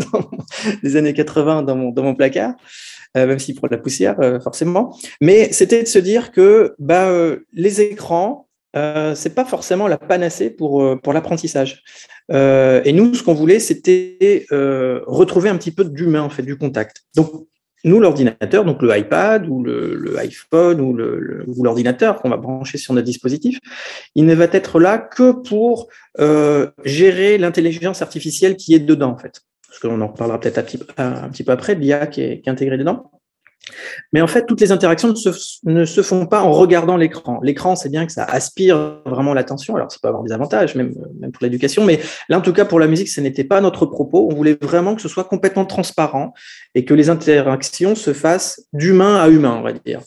des 0.82 0.96
années 0.96 1.12
80 1.12 1.62
dans 1.62 1.76
mon 1.76 1.90
dans 1.90 2.02
mon 2.02 2.14
placard. 2.14 2.54
Euh, 3.16 3.26
même 3.26 3.38
s'il 3.38 3.54
prend 3.54 3.66
de 3.68 3.74
la 3.74 3.80
poussière, 3.80 4.20
euh, 4.20 4.38
forcément. 4.40 4.96
Mais 5.20 5.52
c'était 5.52 5.82
de 5.82 5.88
se 5.88 5.98
dire 5.98 6.30
que 6.30 6.74
bah, 6.78 7.08
euh, 7.08 7.38
les 7.52 7.80
écrans, 7.80 8.48
euh, 8.76 9.14
c'est 9.14 9.34
pas 9.34 9.44
forcément 9.44 9.88
la 9.88 9.98
panacée 9.98 10.50
pour, 10.50 10.82
l'apprentissage. 11.12 11.82
et 12.30 12.92
nous, 12.92 13.14
ce 13.14 13.22
qu'on 13.22 13.34
voulait, 13.34 13.60
c'était 13.60 14.46
retrouver 14.50 15.48
un 15.48 15.56
petit 15.56 15.72
peu 15.72 15.84
d'humain, 15.84 16.22
en 16.22 16.30
fait, 16.30 16.42
du 16.42 16.56
contact. 16.56 17.04
Donc, 17.16 17.30
nous, 17.84 18.00
l'ordinateur, 18.00 18.64
donc 18.64 18.82
le 18.82 18.98
iPad 18.98 19.48
ou 19.48 19.62
le, 19.62 20.16
iPhone 20.18 20.80
ou 20.80 21.62
l'ordinateur 21.62 22.20
qu'on 22.20 22.28
va 22.28 22.36
brancher 22.36 22.76
sur 22.76 22.92
notre 22.92 23.06
dispositif, 23.06 23.58
il 24.14 24.26
ne 24.26 24.34
va 24.34 24.48
être 24.52 24.80
là 24.80 24.98
que 24.98 25.32
pour 25.32 25.88
gérer 26.84 27.38
l'intelligence 27.38 28.02
artificielle 28.02 28.56
qui 28.56 28.74
est 28.74 28.80
dedans, 28.80 29.12
en 29.12 29.18
fait. 29.18 29.40
Parce 29.68 29.80
qu'on 29.80 30.00
en 30.00 30.08
reparlera 30.08 30.40
peut-être 30.40 30.58
un, 30.96 31.28
petit 31.28 31.44
peu 31.44 31.52
après, 31.52 31.74
l'IA 31.74 32.06
qui 32.06 32.22
est, 32.22 32.48
intégrée 32.48 32.78
dedans. 32.78 33.10
Mais 34.12 34.22
en 34.22 34.26
fait, 34.26 34.46
toutes 34.46 34.62
les 34.62 34.72
interactions 34.72 35.12
ne 35.64 35.84
se, 35.84 36.02
font 36.02 36.26
pas 36.26 36.40
en 36.40 36.52
regardant 36.52 36.96
l'écran. 36.96 37.38
L'écran, 37.42 37.76
c'est 37.76 37.90
bien 37.90 38.06
que 38.06 38.12
ça 38.12 38.24
aspire 38.24 39.02
vraiment 39.04 39.34
l'attention. 39.34 39.76
Alors, 39.76 39.92
ça 39.92 39.98
peut 40.00 40.08
avoir 40.08 40.24
des 40.24 40.32
avantages, 40.32 40.74
même, 40.74 40.94
même 41.20 41.32
pour 41.32 41.42
l'éducation. 41.42 41.84
Mais 41.84 42.00
là, 42.30 42.38
en 42.38 42.40
tout 42.40 42.54
cas, 42.54 42.64
pour 42.64 42.80
la 42.80 42.86
musique, 42.86 43.08
ce 43.08 43.20
n'était 43.20 43.44
pas 43.44 43.60
notre 43.60 43.84
propos. 43.84 44.28
On 44.30 44.34
voulait 44.34 44.56
vraiment 44.60 44.94
que 44.94 45.02
ce 45.02 45.08
soit 45.08 45.24
complètement 45.24 45.66
transparent 45.66 46.32
et 46.74 46.86
que 46.86 46.94
les 46.94 47.10
interactions 47.10 47.94
se 47.94 48.14
fassent 48.14 48.64
d'humain 48.72 49.16
à 49.16 49.28
humain, 49.28 49.56
on 49.58 49.62
va 49.62 49.72
dire. 49.72 50.00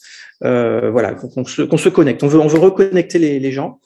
Euh, 0.44 0.90
voilà, 0.90 1.14
qu'on 1.14 1.46
se, 1.46 1.90
connecte. 1.90 2.24
On 2.24 2.28
veut, 2.28 2.40
on 2.40 2.48
veut 2.48 2.60
reconnecter 2.60 3.20
les, 3.20 3.52
gens. 3.52 3.80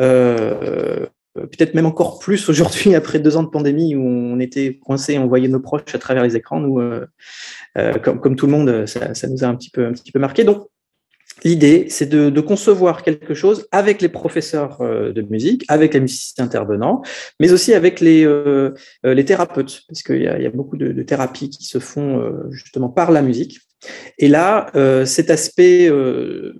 Euh, 0.00 1.06
peut-être 1.34 1.74
même 1.74 1.86
encore 1.86 2.18
plus 2.18 2.48
aujourd'hui 2.48 2.94
après 2.94 3.18
deux 3.18 3.36
ans 3.36 3.42
de 3.42 3.48
pandémie 3.48 3.94
où 3.94 4.02
on 4.02 4.38
était 4.40 4.78
coincé, 4.78 5.18
on 5.18 5.26
voyait 5.26 5.48
nos 5.48 5.60
proches 5.60 5.94
à 5.94 5.98
travers 5.98 6.22
les 6.22 6.36
écrans. 6.36 6.60
Nous, 6.60 6.80
euh, 6.80 7.06
euh, 7.78 7.94
comme, 7.94 8.36
tout 8.36 8.46
le 8.46 8.52
monde, 8.52 8.86
ça, 8.86 9.28
nous 9.28 9.44
a 9.44 9.46
un 9.46 9.54
petit 9.54 9.70
peu, 9.70 9.92
marqué. 10.16 10.44
Donc, 10.44 10.68
l'idée, 11.44 11.86
c'est 11.88 12.06
de, 12.06 12.40
concevoir 12.40 13.02
quelque 13.02 13.34
chose 13.34 13.66
avec 13.72 14.02
les 14.02 14.08
professeurs 14.08 14.78
de 14.80 15.22
musique, 15.22 15.64
avec 15.68 15.94
les 15.94 16.00
musiciens 16.00 16.44
intervenants, 16.44 17.02
mais 17.40 17.52
aussi 17.52 17.72
avec 17.72 18.00
les, 18.00 18.24
thérapeutes, 19.24 19.82
parce 19.88 20.02
qu'il 20.02 20.22
y, 20.22 20.26
a 20.28 20.50
beaucoup 20.50 20.76
de, 20.76 21.02
thérapies 21.02 21.48
qui 21.48 21.64
se 21.64 21.78
font 21.78 22.32
justement 22.50 22.90
par 22.90 23.10
la 23.10 23.22
musique. 23.22 23.60
Et 24.18 24.28
là, 24.28 24.70
cet 25.06 25.30
aspect 25.30 25.90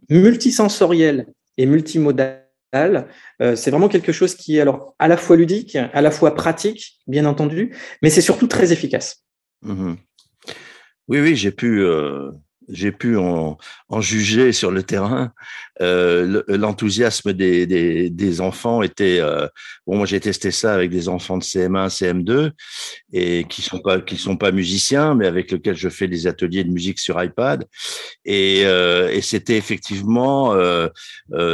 multisensoriel 0.08 1.26
et 1.58 1.66
multimodal 1.66 2.38
euh, 2.38 2.41
c'est 2.72 3.70
vraiment 3.70 3.88
quelque 3.88 4.12
chose 4.12 4.34
qui 4.34 4.56
est 4.56 4.60
alors 4.60 4.94
à 4.98 5.08
la 5.08 5.16
fois 5.16 5.36
ludique, 5.36 5.76
à 5.76 6.00
la 6.00 6.10
fois 6.10 6.34
pratique, 6.34 7.00
bien 7.06 7.26
entendu, 7.26 7.74
mais 8.02 8.10
c'est 8.10 8.20
surtout 8.20 8.46
très 8.46 8.72
efficace. 8.72 9.24
Mmh 9.62 9.94
oui, 11.08 11.20
oui, 11.20 11.36
j'ai 11.36 11.50
pu 11.50 11.82
euh, 11.82 12.30
j'ai 12.68 12.92
pu 12.92 13.16
en, 13.16 13.58
juger 14.00 14.52
sur 14.52 14.70
le 14.70 14.82
terrain. 14.82 15.32
Euh, 15.80 16.42
l'enthousiasme 16.48 17.32
des, 17.32 17.66
des, 18.10 18.40
enfants 18.40 18.82
était 18.82 19.18
euh, 19.20 19.46
bon. 19.86 19.96
Moi, 19.96 20.06
j'ai 20.06 20.20
testé 20.20 20.50
ça 20.50 20.74
avec 20.74 20.90
des 20.90 21.08
enfants 21.08 21.38
de 21.38 21.42
CM1, 21.42 21.88
CM2 21.88 22.52
et 23.12 23.44
qui 23.48 23.62
sont 23.62 23.80
pas 23.80 24.00
qui 24.00 24.16
sont 24.16 24.36
pas 24.36 24.52
musiciens, 24.52 25.14
mais 25.14 25.26
avec 25.26 25.50
lesquels 25.50 25.76
je 25.76 25.88
fais 25.88 26.08
des 26.08 26.26
ateliers 26.26 26.64
de 26.64 26.70
musique 26.70 26.98
sur 26.98 27.22
iPad. 27.22 27.64
Et, 28.24 28.62
euh, 28.64 29.10
et 29.10 29.20
c'était 29.20 29.56
effectivement 29.56 30.56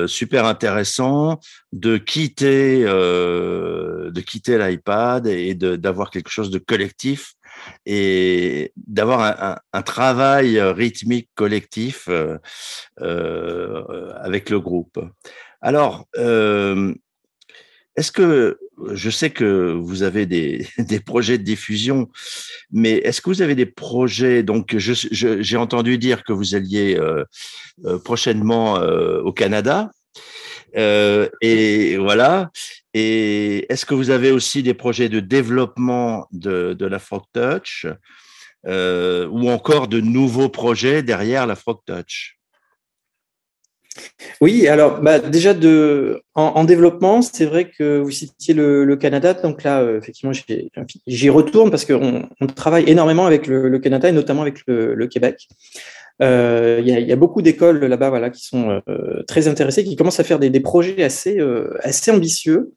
super 0.06 0.44
intéressant 0.46 1.40
de 1.72 1.96
quitter 1.96 2.82
de 2.84 4.20
quitter 4.20 4.58
l'iPad 4.58 5.26
et 5.26 5.54
d'avoir 5.54 6.10
quelque 6.10 6.30
chose 6.30 6.50
de 6.50 6.58
collectif 6.58 7.34
et 7.86 8.72
d'avoir 8.76 9.60
un, 9.72 9.82
travail 9.82 10.58
euh, 10.58 10.72
rythmique 10.72 11.30
collectif 11.34 12.08
euh, 12.08 12.38
euh, 13.00 14.12
avec 14.16 14.50
le 14.50 14.60
groupe. 14.60 15.00
Alors, 15.60 16.06
est-ce 17.96 18.12
que 18.12 18.58
je 18.92 19.10
sais 19.10 19.30
que 19.30 19.72
vous 19.72 20.02
avez 20.02 20.26
des, 20.26 20.66
projets 21.04 21.38
de 21.38 21.42
diffusion, 21.42 22.08
mais 22.70 22.92
est-ce 22.98 23.20
que 23.20 23.30
vous 23.30 23.42
avez 23.42 23.54
des 23.54 23.66
projets 23.66 24.42
Donc, 24.42 24.76
j'ai 24.78 25.56
entendu 25.56 25.98
dire 25.98 26.22
que 26.22 26.32
vous 26.32 26.54
alliez 26.54 27.00
prochainement 28.04 28.74
au 28.74 29.32
Canada. 29.32 29.90
Et 30.74 31.96
voilà. 31.98 32.50
Et 32.94 33.66
est-ce 33.72 33.86
que 33.86 33.94
vous 33.94 34.10
avez 34.10 34.32
aussi 34.32 34.62
des 34.62 34.74
projets 34.74 35.08
de 35.08 35.20
développement 35.20 36.26
de, 36.32 36.76
la 36.80 36.98
Frog 36.98 37.22
Touch 37.32 37.86
euh, 38.66 39.28
ou 39.28 39.48
encore 39.50 39.86
de 39.86 40.00
nouveaux 40.00 40.48
projets 40.48 41.02
derrière 41.04 41.46
la 41.46 41.54
Frog 41.54 41.78
Touch? 41.86 42.38
Oui, 44.40 44.68
alors 44.68 45.00
bah, 45.00 45.18
déjà 45.18 45.54
en, 46.34 46.64
développement, 46.64 47.22
c'est 47.22 47.46
vrai 47.46 47.70
que 47.70 47.98
vous 47.98 48.10
citiez 48.10 48.54
le, 48.54 48.96
Canada, 48.96 49.34
donc 49.34 49.62
là, 49.62 49.80
euh, 49.80 49.98
effectivement, 49.98 50.32
j'y 51.06 51.30
retourne 51.30 51.70
parce 51.70 51.84
qu'on 51.84 52.28
on 52.40 52.46
travaille 52.46 52.88
énormément 52.88 53.26
avec 53.26 53.46
le, 53.46 53.76
Canada 53.78 54.08
et 54.08 54.12
notamment 54.12 54.42
avec 54.42 54.62
le, 54.66 55.06
Québec. 55.06 55.48
Euh, 56.20 56.80
il 56.84 56.88
y, 56.88 57.12
a 57.12 57.16
beaucoup 57.16 57.42
d'écoles 57.42 57.84
là-bas 57.84 58.10
voilà, 58.10 58.30
qui 58.30 58.44
sont 58.44 58.80
euh, 58.88 59.22
très 59.28 59.46
intéressées, 59.46 59.84
qui 59.84 59.94
commencent 59.94 60.18
à 60.18 60.24
faire 60.24 60.38
des, 60.38 60.60
projets 60.60 61.04
assez, 61.04 61.38
euh, 61.38 61.78
assez 61.82 62.10
ambitieux. 62.10 62.72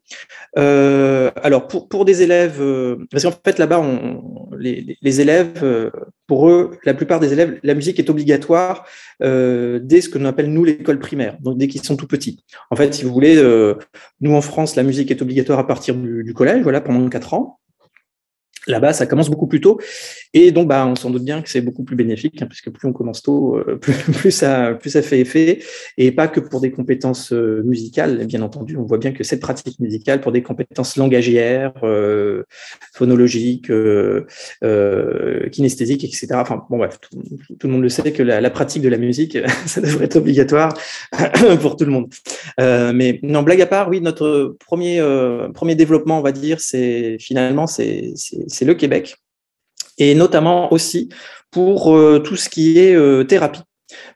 alors, 0.56 1.66
pour, 1.66 1.88
pour 1.88 2.04
des 2.04 2.22
élèves, 2.22 2.62
parce 3.10 3.24
qu'en 3.24 3.32
fait, 3.44 3.58
là-bas, 3.58 3.84
les, 4.58 4.96
les, 5.00 5.20
élèves, 5.20 5.90
pour 6.26 6.48
eux, 6.48 6.78
la 6.84 6.94
plupart 6.94 7.20
des 7.20 7.32
élèves, 7.32 7.58
la 7.62 7.74
musique 7.74 7.98
est 7.98 8.10
obligatoire 8.10 8.86
dès 9.20 10.00
ce 10.00 10.08
que 10.08 10.18
l'on 10.18 10.26
appelle, 10.26 10.52
nous, 10.52 10.64
l'école 10.64 10.98
primaire, 10.98 11.36
donc 11.40 11.58
dès 11.58 11.68
qu'ils 11.68 11.82
sont 11.82 11.96
tout 11.96 12.06
petits. 12.06 12.44
En 12.70 12.76
fait, 12.76 12.94
si 12.94 13.04
vous 13.04 13.12
voulez, 13.12 13.36
nous, 14.20 14.34
en 14.34 14.40
France, 14.40 14.76
la 14.76 14.82
musique 14.84 15.10
est 15.10 15.22
obligatoire 15.22 15.58
à 15.58 15.66
partir 15.66 15.96
du, 15.96 16.22
du 16.22 16.34
collège, 16.34 16.62
voilà, 16.62 16.80
pendant 16.80 17.08
quatre 17.08 17.34
ans. 17.34 17.58
Là-bas, 18.68 18.92
ça 18.92 19.06
commence 19.06 19.28
beaucoup 19.28 19.48
plus 19.48 19.60
tôt. 19.60 19.80
Et 20.34 20.52
donc, 20.52 20.68
bah, 20.68 20.86
on 20.86 20.94
s'en 20.94 21.10
doute 21.10 21.24
bien 21.24 21.42
que 21.42 21.50
c'est 21.50 21.60
beaucoup 21.60 21.82
plus 21.82 21.96
bénéfique, 21.96 22.40
hein, 22.40 22.46
puisque 22.46 22.70
plus 22.70 22.88
on 22.88 22.92
commence 22.92 23.22
tôt, 23.22 23.56
euh, 23.56 23.76
plus, 23.80 24.30
ça, 24.30 24.78
fait 24.80 25.20
effet. 25.20 25.58
Et 25.98 26.12
pas 26.12 26.28
que 26.28 26.38
pour 26.38 26.60
des 26.60 26.70
compétences 26.70 27.32
euh, 27.32 27.62
musicales, 27.64 28.24
bien 28.26 28.40
entendu. 28.40 28.76
On 28.76 28.84
voit 28.84 28.98
bien 28.98 29.12
que 29.12 29.24
cette 29.24 29.40
pratique 29.40 29.80
musicale, 29.80 30.20
pour 30.20 30.30
des 30.30 30.42
compétences 30.42 30.96
langagières, 30.96 31.72
euh, 31.82 32.44
phonologiques, 32.94 33.70
kinesthésiques, 35.50 36.04
etc. 36.04 36.28
Enfin, 36.34 36.64
bon, 36.70 36.78
bref, 36.78 36.98
tout, 37.58 37.66
le 37.66 37.72
monde 37.72 37.82
le 37.82 37.88
sait 37.88 38.12
que 38.12 38.22
la, 38.22 38.40
la, 38.40 38.50
pratique 38.50 38.82
de 38.82 38.88
la 38.88 38.98
musique, 38.98 39.36
ça 39.66 39.80
devrait 39.80 40.04
être 40.04 40.16
obligatoire 40.16 40.72
pour 41.60 41.76
tout 41.76 41.84
le 41.84 41.90
monde. 41.90 42.08
mais 42.58 43.18
non, 43.22 43.42
blague 43.42 43.60
à 43.60 43.66
part, 43.66 43.88
oui, 43.88 44.00
notre 44.00 44.56
premier, 44.64 45.02
premier 45.52 45.74
développement, 45.74 46.20
on 46.20 46.22
va 46.22 46.32
dire, 46.32 46.60
c'est 46.60 47.16
finalement, 47.18 47.66
c'est 47.66 48.14
le 48.64 48.74
Québec 48.74 49.16
et 49.98 50.14
notamment 50.14 50.72
aussi 50.72 51.08
pour 51.50 51.94
euh, 51.94 52.18
tout 52.18 52.36
ce 52.36 52.48
qui 52.48 52.78
est 52.78 52.94
euh, 52.94 53.24
thérapie. 53.24 53.62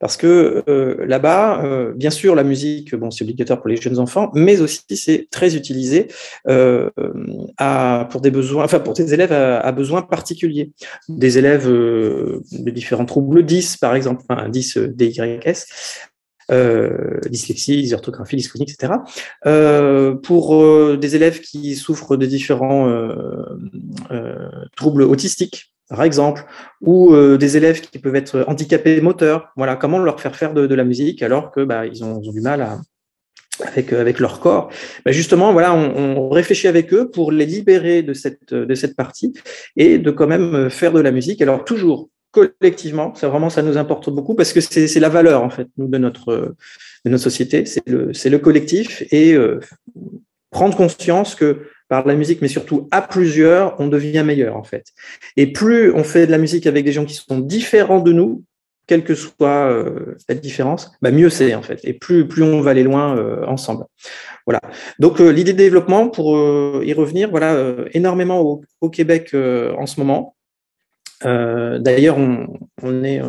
Parce 0.00 0.16
que 0.16 0.64
euh, 0.70 1.04
là-bas, 1.06 1.92
bien 1.94 2.08
sûr, 2.08 2.34
la 2.34 2.44
musique, 2.44 2.94
bon, 2.94 3.10
c'est 3.10 3.24
obligatoire 3.24 3.60
pour 3.60 3.68
les 3.68 3.76
jeunes 3.76 3.98
enfants, 3.98 4.30
mais 4.32 4.62
aussi 4.62 4.80
c'est 4.94 5.28
très 5.30 5.54
utilisé 5.54 6.08
pour 6.46 8.20
des 8.22 8.30
besoins, 8.30 8.64
enfin 8.64 8.80
pour 8.80 8.94
des 8.94 9.12
élèves 9.12 9.32
à, 9.32 9.70
besoins 9.72 10.00
particuliers, 10.00 10.72
des 11.10 11.36
élèves 11.36 11.68
de 11.68 12.70
différents 12.70 13.04
troubles 13.04 13.44
10 13.44 13.76
par 13.76 13.94
exemple, 13.94 14.22
enfin 14.26 14.48
10 14.48 14.78
DYS, 14.78 15.66
euh, 16.50 17.20
dyslexie, 17.28 17.82
dysorthographie, 17.82 18.36
dysphonie, 18.36 18.64
etc. 18.68 18.94
Euh, 19.46 20.14
pour 20.14 20.96
des 20.96 21.16
élèves 21.16 21.40
qui 21.40 21.76
souffrent 21.76 22.16
de 22.16 22.26
différents 22.26 22.92
troubles 24.76 25.02
autistiques, 25.02 25.72
par 25.88 26.02
exemple, 26.02 26.44
ou 26.80 27.14
euh, 27.14 27.38
des 27.38 27.56
élèves 27.56 27.80
qui 27.80 27.98
peuvent 27.98 28.16
être 28.16 28.44
handicapés 28.48 29.00
moteurs. 29.00 29.52
Voilà, 29.56 29.76
comment 29.76 29.98
leur 29.98 30.20
faire 30.20 30.34
faire 30.34 30.52
de, 30.52 30.74
la 30.74 30.84
musique 30.84 31.22
alors 31.22 31.52
que 31.52 31.64
bah, 31.64 31.86
ils, 31.86 32.02
ont, 32.04 32.18
du 32.18 32.40
mal 32.40 32.80
avec, 33.64 33.92
euh, 33.92 34.00
avec 34.00 34.18
leur 34.18 34.40
corps. 34.40 34.70
Bah, 35.04 35.12
justement, 35.12 35.52
voilà, 35.52 35.74
on, 35.74 36.28
réfléchit 36.28 36.66
avec 36.66 36.92
eux 36.92 37.08
pour 37.10 37.30
les 37.30 37.46
libérer 37.46 38.02
de 38.02 38.14
cette, 38.14 38.52
de 38.52 38.74
cette 38.74 38.96
partie 38.96 39.32
et 39.76 39.98
de 39.98 40.10
quand 40.10 40.26
même 40.26 40.70
faire 40.70 40.92
de 40.92 41.00
la 41.00 41.12
musique. 41.12 41.40
Alors 41.40 41.64
toujours 41.64 42.08
collectivement, 42.36 43.14
ça 43.14 43.28
vraiment 43.28 43.50
ça 43.50 43.62
nous 43.62 43.76
importe 43.76 44.10
beaucoup 44.10 44.34
parce 44.34 44.52
que 44.52 44.60
c'est 44.60 45.00
la 45.00 45.08
valeur 45.08 45.42
en 45.42 45.50
fait 45.50 45.68
de 45.76 45.98
notre 45.98 46.54
de 47.04 47.10
notre 47.10 47.22
société, 47.22 47.64
c'est 47.66 47.88
le 47.88 48.12
le 48.12 48.38
collectif 48.38 49.02
et 49.10 49.34
euh, 49.34 49.60
prendre 50.50 50.76
conscience 50.76 51.34
que 51.34 51.68
par 51.88 52.06
la 52.06 52.14
musique, 52.14 52.42
mais 52.42 52.48
surtout 52.48 52.88
à 52.90 53.00
plusieurs, 53.02 53.78
on 53.80 53.86
devient 53.86 54.24
meilleur 54.24 54.56
en 54.56 54.64
fait. 54.64 54.86
Et 55.36 55.52
plus 55.52 55.92
on 55.92 56.04
fait 56.04 56.26
de 56.26 56.32
la 56.32 56.38
musique 56.38 56.66
avec 56.66 56.84
des 56.84 56.92
gens 56.92 57.04
qui 57.04 57.14
sont 57.14 57.38
différents 57.38 58.00
de 58.00 58.12
nous, 58.12 58.42
quelle 58.86 59.04
que 59.04 59.14
soit 59.14 59.70
euh, 59.70 60.14
cette 60.28 60.40
différence, 60.40 60.92
bah 61.02 61.10
mieux 61.10 61.30
c'est 61.30 61.54
en 61.54 61.62
fait. 61.62 61.80
Et 61.84 61.92
plus 61.92 62.28
plus 62.28 62.42
on 62.42 62.60
va 62.60 62.70
aller 62.70 62.84
loin 62.84 63.16
euh, 63.16 63.44
ensemble. 63.46 63.84
Voilà. 64.46 64.60
Donc 64.98 65.20
euh, 65.20 65.30
l'idée 65.30 65.52
de 65.52 65.58
développement, 65.58 66.08
pour 66.08 66.36
y 66.82 66.92
revenir, 66.92 67.30
voilà, 67.30 67.74
énormément 67.92 68.40
au, 68.80 68.90
Québec 68.90 69.34
en 69.34 69.86
ce 69.86 69.98
moment. 70.00 70.35
D'ailleurs, 71.22 72.18
on, 72.18 73.04
est 73.04 73.20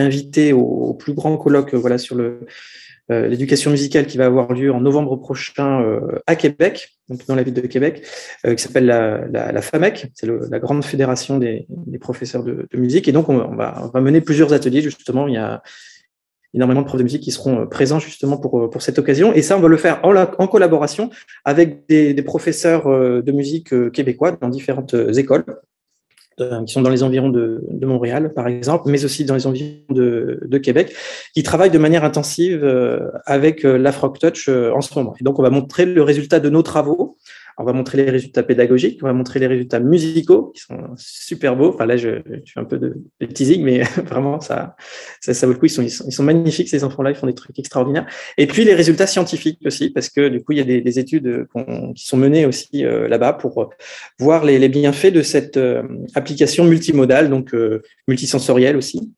invité 0.00 0.52
au, 0.52 0.94
plus 0.94 1.14
grand 1.14 1.36
colloque 1.36 1.74
voilà 1.74 1.98
sur 1.98 2.16
le 2.16 2.46
l'éducation 3.08 3.72
musicale 3.72 4.06
qui 4.06 4.18
va 4.18 4.26
avoir 4.26 4.52
lieu 4.52 4.72
en 4.72 4.80
novembre 4.80 5.16
prochain 5.16 5.84
à 6.28 6.36
Québec, 6.36 6.92
dans 7.26 7.34
la 7.34 7.42
ville 7.42 7.54
de 7.54 7.62
Québec, 7.62 8.06
qui 8.44 8.58
s'appelle 8.62 8.86
la, 8.86 9.62
FAMEC, 9.62 10.12
c'est 10.14 10.28
la 10.28 10.60
grande 10.60 10.84
fédération 10.84 11.38
des, 11.38 11.66
professeurs 12.00 12.44
de, 12.44 12.68
musique. 12.74 13.08
Et 13.08 13.12
donc, 13.12 13.28
on, 13.28 13.56
va, 13.56 13.90
mener 13.94 14.20
plusieurs 14.20 14.52
ateliers, 14.52 14.80
justement. 14.80 15.26
Il 15.26 15.34
y 15.34 15.38
a 15.38 15.60
énormément 16.54 16.82
de 16.82 16.86
profs 16.86 16.98
de 16.98 17.04
musique 17.04 17.22
qui 17.22 17.32
seront 17.32 17.66
présents 17.66 17.98
justement 17.98 18.36
pour, 18.36 18.80
cette 18.80 19.00
occasion. 19.00 19.32
Et 19.32 19.42
ça, 19.42 19.56
on 19.56 19.60
va 19.60 19.68
le 19.68 19.76
faire 19.76 20.00
en, 20.04 20.46
collaboration 20.46 21.10
avec 21.44 21.88
des 21.88 22.22
professeurs 22.22 22.88
de 22.88 23.32
musique 23.32 23.90
québécois 23.90 24.36
dans 24.40 24.48
différentes 24.48 24.94
écoles. 25.16 25.44
Euh, 26.40 26.64
qui 26.64 26.72
sont 26.72 26.80
dans 26.80 26.90
les 26.90 27.02
environs 27.02 27.28
de, 27.28 27.60
Montréal, 27.82 28.32
par 28.34 28.46
exemple, 28.46 28.88
mais 28.88 29.04
aussi 29.04 29.24
dans 29.24 29.34
les 29.34 29.46
environs 29.46 29.82
de, 29.90 30.58
Québec, 30.58 30.94
qui 31.34 31.42
travaillent 31.42 31.70
de 31.70 31.78
manière 31.78 32.04
intensive 32.04 32.64
euh, 32.64 33.10
avec 33.26 33.64
euh, 33.64 33.76
la 33.76 33.90
en 33.90 34.80
ce 34.80 34.94
moment. 34.94 35.14
Et 35.20 35.24
donc, 35.24 35.38
on 35.38 35.42
va 35.42 35.50
montrer 35.50 35.84
le 35.84 36.02
résultat 36.02 36.40
de 36.40 36.48
nos 36.48 36.62
travaux 36.62 37.18
on 37.60 37.64
va 37.64 37.72
montrer 37.72 37.98
les 37.98 38.10
résultats 38.10 38.42
pédagogiques, 38.42 39.00
on 39.02 39.06
va 39.06 39.12
montrer 39.12 39.38
les 39.38 39.46
résultats 39.46 39.80
musicaux 39.80 40.52
qui 40.54 40.62
sont 40.62 40.78
super 40.96 41.56
beaux. 41.56 41.68
Enfin 41.68 41.84
là, 41.86 41.96
je, 41.96 42.22
fais 42.46 42.60
un 42.60 42.64
peu 42.64 42.78
de, 42.78 42.94
teasing, 43.26 43.62
mais 43.62 43.82
vraiment, 44.06 44.40
ça, 44.40 44.76
ça, 45.20 45.46
vaut 45.46 45.52
le 45.52 45.58
coup. 45.58 45.66
Ils 45.66 45.90
sont, 45.90 46.22
magnifiques, 46.22 46.68
ces 46.68 46.84
enfants-là, 46.84 47.10
ils 47.10 47.16
font 47.16 47.26
des 47.26 47.34
trucs 47.34 47.58
extraordinaires. 47.58 48.06
Et 48.38 48.46
puis 48.46 48.64
les 48.64 48.74
résultats 48.74 49.06
scientifiques 49.06 49.60
aussi, 49.64 49.90
parce 49.90 50.08
que 50.08 50.28
du 50.28 50.42
coup, 50.42 50.52
il 50.52 50.58
y 50.58 50.60
a 50.60 50.80
des, 50.80 50.98
études 50.98 51.46
qui 51.94 52.06
sont 52.06 52.16
menées 52.16 52.46
aussi 52.46 52.84
euh, 52.84 53.08
là-bas 53.08 53.34
pour 53.34 53.70
voir 54.18 54.44
les, 54.44 54.68
bienfaits 54.68 55.12
de 55.12 55.22
cette 55.22 55.56
euh, 55.56 55.82
application 56.14 56.64
multimodale, 56.64 57.28
donc 57.28 57.54
euh, 57.54 57.82
multisensorielle 58.08 58.76
aussi. 58.76 59.12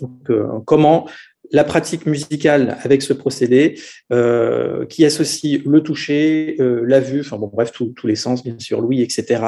Donc, 0.00 0.32
comment 0.64 1.06
la 1.52 1.64
pratique 1.64 2.06
musicale 2.06 2.78
avec 2.82 3.02
ce 3.02 3.12
procédé 3.12 3.78
euh, 4.12 4.86
qui 4.86 5.04
associe 5.04 5.60
le 5.64 5.82
toucher, 5.82 6.56
euh, 6.60 6.82
la 6.86 6.98
vue, 6.98 7.20
enfin 7.20 7.36
bon 7.36 7.50
bref 7.52 7.72
tous 7.72 8.06
les 8.06 8.16
sens 8.16 8.42
bien 8.42 8.58
sûr, 8.58 8.80
l'ouïe, 8.80 9.02
etc. 9.02 9.44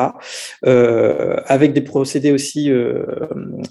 Euh, 0.67 1.37
avec 1.47 1.73
des 1.73 1.81
procédés 1.81 2.33
aussi 2.33 2.71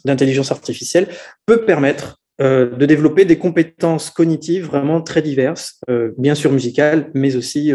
d'intelligence 0.03 0.51
artificielle 0.51 1.07
peut 1.45 1.63
permettre 1.65 2.19
de 2.39 2.85
développer 2.85 3.25
des 3.25 3.37
compétences 3.37 4.09
cognitives 4.09 4.65
vraiment 4.65 5.01
très 5.01 5.21
diverses, 5.21 5.79
bien 6.17 6.33
sûr 6.33 6.51
musicales, 6.51 7.11
mais 7.13 7.35
aussi 7.35 7.71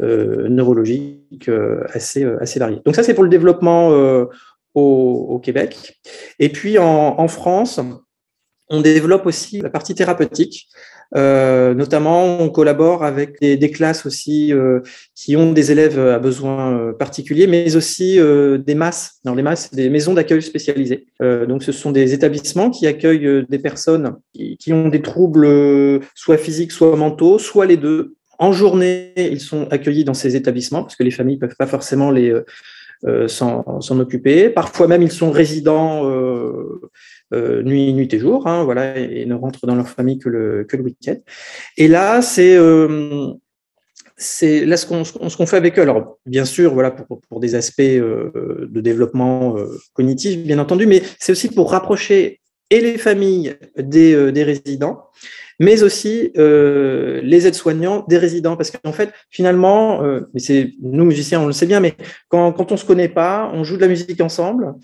neurologiques 0.00 1.50
assez 1.92 2.24
variées. 2.58 2.80
Donc 2.84 2.94
ça 2.94 3.02
c'est 3.02 3.14
pour 3.14 3.24
le 3.24 3.30
développement 3.30 3.90
au, 4.74 5.40
Québec. 5.42 5.98
Et 6.38 6.50
puis 6.50 6.78
en 6.78 7.28
France, 7.28 7.80
on 8.70 8.80
développe 8.80 9.26
aussi 9.26 9.60
la 9.60 9.70
partie 9.70 9.94
thérapeutique. 9.94 10.68
Euh, 11.16 11.72
notamment, 11.72 12.38
on 12.40 12.50
collabore 12.50 13.02
avec 13.02 13.40
des, 13.40 13.70
classes 13.70 14.04
aussi 14.04 14.52
euh, 14.52 14.80
qui 15.14 15.36
ont 15.36 15.52
des 15.52 15.72
élèves 15.72 15.98
à 15.98 16.18
besoins 16.18 16.78
euh, 16.78 16.92
particuliers, 16.92 17.46
mais 17.46 17.76
aussi 17.76 18.18
des 18.18 18.74
masses. 18.74 19.18
Dans 19.24 19.34
les 19.34 19.42
masses, 19.42 19.72
des 19.72 19.88
maisons 19.88 20.14
d'accueil 20.14 20.42
spécialisées. 20.42 21.06
donc, 21.20 21.62
ce 21.62 21.72
sont 21.72 21.92
des 21.92 22.12
établissements 22.12 22.70
qui 22.70 22.86
accueillent 22.86 23.46
des 23.48 23.58
personnes 23.58 24.16
qui, 24.34 24.72
ont 24.72 24.88
des 24.88 25.02
troubles 25.02 25.48
soit 26.14 26.38
physiques, 26.38 26.72
soit 26.72 26.96
mentaux, 26.96 27.38
soit 27.38 27.66
les 27.66 27.76
deux. 27.76 28.14
En 28.38 28.52
journée, 28.52 29.12
ils 29.16 29.40
sont 29.40 29.66
accueillis 29.70 30.04
dans 30.04 30.14
ces 30.14 30.36
établissements 30.36 30.82
parce 30.82 30.94
que 30.94 31.02
les 31.02 31.10
familles 31.10 31.38
peuvent 31.38 31.56
pas 31.58 31.66
forcément 31.66 32.10
les 32.10 32.32
s'en 33.28 34.00
occuper. 34.00 34.50
Parfois 34.50 34.88
même, 34.88 35.02
ils 35.02 35.12
sont 35.12 35.30
résidents 35.30 36.04
euh, 37.34 37.62
nuit, 37.62 37.92
nuit 37.92 38.08
et 38.14 38.18
jour, 38.18 38.46
hein, 38.46 38.64
voilà, 38.64 38.96
et, 38.98 39.26
ne 39.26 39.34
rentrent 39.34 39.66
dans 39.66 39.74
leur 39.74 39.88
famille 39.88 40.18
que 40.18 40.30
le, 40.30 40.64
que 40.64 40.78
le 40.78 40.84
week-end. 40.84 41.16
Et 41.76 41.86
là, 41.86 42.22
c'est 42.22 42.56
euh, 42.56 43.32
c'est 44.16 44.64
là 44.64 44.78
ce 44.78 44.86
qu'on 44.86 45.04
ce 45.04 45.36
qu'on 45.36 45.46
fait 45.46 45.58
avec 45.58 45.78
eux. 45.78 45.82
Alors, 45.82 46.18
bien 46.24 46.46
sûr, 46.46 46.72
voilà, 46.72 46.90
pour, 46.90 47.20
pour 47.20 47.40
des 47.40 47.54
aspects 47.54 47.80
euh, 47.80 48.66
de 48.70 48.80
développement 48.80 49.56
cognitif, 49.92 50.38
bien 50.38 50.58
entendu, 50.58 50.86
mais 50.86 51.02
c'est 51.18 51.32
aussi 51.32 51.48
pour 51.48 51.70
rapprocher 51.70 52.37
et 52.70 52.80
les 52.80 52.98
familles 52.98 53.56
des, 53.76 54.32
des 54.32 54.44
résidents, 54.44 55.08
mais 55.60 55.82
aussi 55.82 56.32
euh, 56.36 57.20
les 57.22 57.46
aides-soignants 57.46 58.04
des 58.08 58.18
résidents. 58.18 58.56
Parce 58.56 58.70
qu'en 58.70 58.92
fait, 58.92 59.10
finalement, 59.30 60.02
euh, 60.02 60.20
c'est 60.36 60.72
nous 60.82 61.04
musiciens, 61.04 61.40
on 61.40 61.46
le 61.46 61.52
sait 61.52 61.66
bien, 61.66 61.80
mais 61.80 61.94
quand, 62.28 62.52
quand 62.52 62.72
on 62.72 62.76
se 62.76 62.84
connaît 62.84 63.08
pas, 63.08 63.50
on 63.52 63.64
joue 63.64 63.76
de 63.76 63.82
la 63.82 63.88
musique 63.88 64.20
ensemble. 64.20 64.74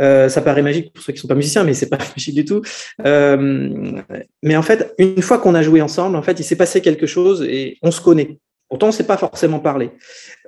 Euh, 0.00 0.28
ça 0.28 0.40
paraît 0.40 0.62
magique 0.62 0.92
pour 0.92 1.04
ceux 1.04 1.12
qui 1.12 1.20
sont 1.20 1.28
pas 1.28 1.36
musiciens, 1.36 1.62
mais 1.62 1.72
c'est 1.72 1.88
pas 1.88 1.98
magique 2.16 2.34
du 2.34 2.44
tout. 2.44 2.62
Euh, 3.06 4.02
mais 4.42 4.56
en 4.56 4.62
fait, 4.62 4.92
une 4.98 5.22
fois 5.22 5.38
qu'on 5.38 5.54
a 5.54 5.62
joué 5.62 5.80
ensemble, 5.82 6.16
en 6.16 6.22
fait, 6.22 6.40
il 6.40 6.44
s'est 6.44 6.56
passé 6.56 6.80
quelque 6.80 7.06
chose 7.06 7.42
et 7.42 7.78
on 7.82 7.92
se 7.92 8.00
connaît. 8.00 8.38
Pourtant, 8.74 8.86
on 8.86 8.90
ne 8.90 8.94
sait 8.94 9.06
pas 9.06 9.16
forcément 9.16 9.60
parler. 9.60 9.92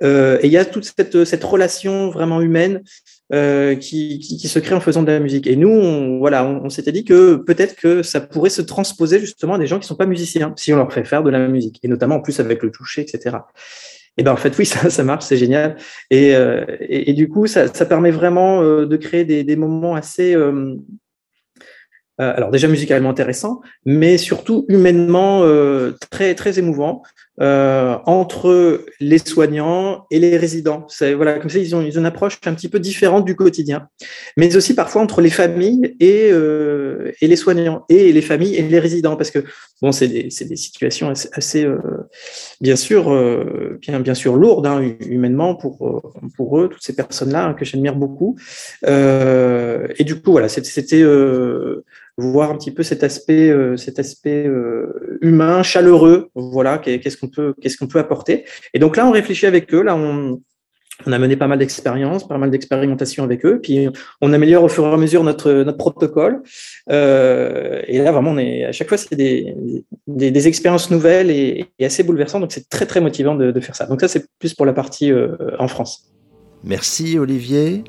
Euh, 0.03 0.37
et 0.41 0.47
il 0.47 0.51
y 0.51 0.57
a 0.57 0.65
toute 0.65 0.83
cette, 0.83 1.43
relation 1.45 2.09
vraiment 2.09 2.41
humaine 2.41 2.83
euh, 3.33 3.75
qui, 3.75 4.21
se 4.21 4.59
crée 4.59 4.75
en 4.75 4.81
faisant 4.81 5.01
de 5.01 5.09
la 5.09 5.21
musique. 5.21 5.47
Et 5.47 5.55
nous, 5.55 5.69
on, 5.69 6.19
voilà, 6.19 6.43
on, 6.45 6.69
s'était 6.69 6.91
dit 6.91 7.05
que 7.05 7.37
peut-être 7.37 7.77
que 7.77 8.03
ça 8.03 8.19
pourrait 8.19 8.49
se 8.49 8.61
transposer 8.61 9.21
justement 9.21 9.53
à 9.53 9.57
des 9.57 9.65
gens 9.65 9.79
qui 9.79 9.87
sont 9.87 9.95
pas 9.95 10.05
musiciens, 10.05 10.51
si 10.57 10.73
on 10.73 10.75
leur 10.75 10.91
fait 10.91 11.05
faire 11.05 11.23
de 11.23 11.29
la 11.29 11.47
musique, 11.47 11.79
et 11.83 11.87
notamment 11.87 12.15
en 12.15 12.19
plus 12.19 12.41
avec 12.41 12.63
le 12.63 12.69
toucher, 12.69 13.03
etc. 13.03 13.37
Et 14.17 14.23
ben 14.23 14.33
en 14.33 14.35
fait 14.35 14.57
oui 14.57 14.65
ça, 14.65 15.03
marche 15.05 15.23
c'est 15.23 15.37
génial 15.37 15.77
et, 16.11 16.35
euh, 16.35 16.65
du 17.13 17.29
coup 17.29 17.47
ça, 17.47 17.69
permet 17.85 18.11
vraiment 18.11 18.61
de 18.61 18.97
créer 18.97 19.23
des, 19.23 19.55
moments 19.55 19.95
assez 19.95 20.35
alors 22.17 22.51
déjà 22.51 22.67
musicalement 22.67 23.11
intéressant, 23.11 23.61
mais 23.85 24.17
surtout 24.17 24.65
humainement 24.67 25.43
très 26.11 26.35
très 26.35 26.59
émouvant 26.59 27.03
euh, 27.39 27.97
entre 28.05 28.85
les 28.99 29.19
soignants 29.19 30.05
et 30.11 30.19
les 30.19 30.37
résidents. 30.37 30.87
Voilà 31.15 31.39
comme 31.39 31.49
ça 31.49 31.59
ils 31.59 31.75
ont, 31.75 31.81
une 31.81 32.05
approche 32.05 32.39
un 32.45 32.53
petit 32.53 32.69
peu 32.69 32.79
différente 32.79 33.25
du 33.25 33.35
quotidien, 33.35 33.87
mais 34.37 34.55
aussi 34.55 34.73
parfois 34.73 35.01
entre 35.01 35.21
les 35.21 35.29
familles 35.29 35.95
et 35.99 36.31
et 37.21 37.27
les 37.27 37.35
soignants 37.35 37.85
et 37.89 38.11
les 38.11 38.21
familles 38.21 38.55
et 38.55 38.61
les 38.61 38.79
résidents 38.79 39.15
parce 39.15 39.31
que 39.31 39.43
bon 39.81 39.91
c'est 39.91 40.07
des 40.07 40.23
des 40.23 40.55
situations 40.55 41.09
assez, 41.09 41.29
assez 41.33 41.67
bien 42.59 42.75
sûr 42.75 43.09
bien 43.81 43.99
bien 43.99 44.15
sûr 44.15 44.35
lourdes 44.35 44.67
hein, 44.67 44.81
humainement 45.07 45.55
pour 45.55 46.13
pour 46.35 46.59
eux 46.59 46.69
toutes 46.69 46.83
ces 46.83 46.95
personnes 46.95 47.31
là 47.31 47.45
hein, 47.45 47.53
que 47.53 47.65
j'admire 47.65 47.95
beaucoup 47.95 48.35
et 48.87 50.03
du 50.03 50.21
coup 50.21 50.31
voilà 50.31 50.49
c'était 50.49 51.03
voir 52.17 52.51
un 52.51 52.57
petit 52.57 52.71
peu 52.71 52.83
cet 52.83 53.03
aspect, 53.03 53.49
euh, 53.49 53.77
cet 53.77 53.99
aspect 53.99 54.45
euh, 54.47 55.19
humain, 55.21 55.63
chaleureux. 55.63 56.29
Voilà, 56.35 56.79
qu'est-ce 56.79 57.17
qu'on 57.17 57.29
peut, 57.29 57.53
qu'est-ce 57.61 57.77
qu'on 57.77 57.87
peut 57.87 57.99
apporter. 57.99 58.45
Et 58.73 58.79
donc 58.79 58.97
là, 58.97 59.07
on 59.07 59.11
réfléchit 59.11 59.45
avec 59.45 59.73
eux. 59.73 59.83
Là, 59.83 59.95
on, 59.95 60.41
a 61.05 61.19
mené 61.19 61.35
pas 61.35 61.47
mal 61.47 61.59
d'expériences, 61.59 62.27
pas 62.27 62.39
mal 62.39 62.49
d'expérimentations 62.49 63.23
avec 63.23 63.45
eux, 63.45 63.59
puis 63.61 63.87
on 64.19 64.33
améliore 64.33 64.63
au 64.63 64.67
fur 64.67 64.83
et 64.83 64.91
à 64.91 64.97
mesure 64.97 65.23
notre, 65.23 65.51
notre 65.51 65.77
protocole. 65.77 66.41
Euh, 66.89 67.83
et 67.87 67.99
là, 67.99 68.11
vraiment, 68.11 68.31
on 68.31 68.37
est, 68.39 68.65
à 68.65 68.71
chaque 68.71 68.89
fois, 68.89 68.97
c'est 68.97 69.15
des, 69.15 69.53
des, 70.07 70.47
expériences 70.47 70.89
nouvelles 70.89 71.29
et, 71.29 71.67
assez 71.79 72.01
bouleversantes, 72.01 72.41
donc 72.41 72.51
c'est 72.51 72.67
très, 72.67 72.87
très 72.87 72.99
motivant 72.99 73.35
de, 73.35 73.59
faire 73.59 73.75
ça. 73.75 73.85
Donc 73.85 74.01
ça, 74.01 74.07
c'est 74.07 74.25
plus 74.39 74.55
pour 74.55 74.65
la 74.65 74.73
partie 74.73 75.11
en 75.59 75.67
France. 75.67 76.11
Merci 76.63 77.19
Olivier. 77.19 77.83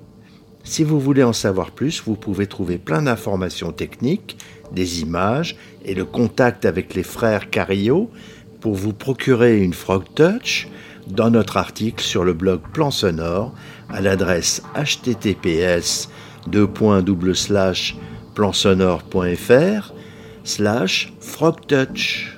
Si 0.64 0.85
vous 0.85 1.01
voulez 1.01 1.23
en 1.23 1.33
savoir 1.33 1.71
plus, 1.71 2.03
vous 2.05 2.16
pouvez 2.16 2.47
trouver 2.47 2.79
plein 2.79 3.03
d'informations 3.03 3.73
techniques, 3.73 4.37
des 4.73 5.01
images 5.01 5.57
et 5.85 5.94
le 5.94 6.05
contact 6.05 6.64
avec 6.64 6.94
les 6.94 7.03
frères 7.03 7.51
Carillo 7.51 8.11
pour 8.61 8.75
vous 8.75 8.92
procurer 8.92 9.62
une 9.62 9.73
Frog 9.73 10.05
Touch 10.14 10.68
dans 11.07 11.31
notre 11.31 11.57
article 11.57 12.05
sur 12.05 12.25
le 12.25 12.35
blog 12.35 12.61
Plan 12.73 12.90
Sonore 12.90 13.55
à 13.88 14.01
l'adresse 14.01 14.62
https 14.75 16.09
plansonore.fr 18.35 19.92
slash 20.44 21.12
frogtouch. 21.21 22.38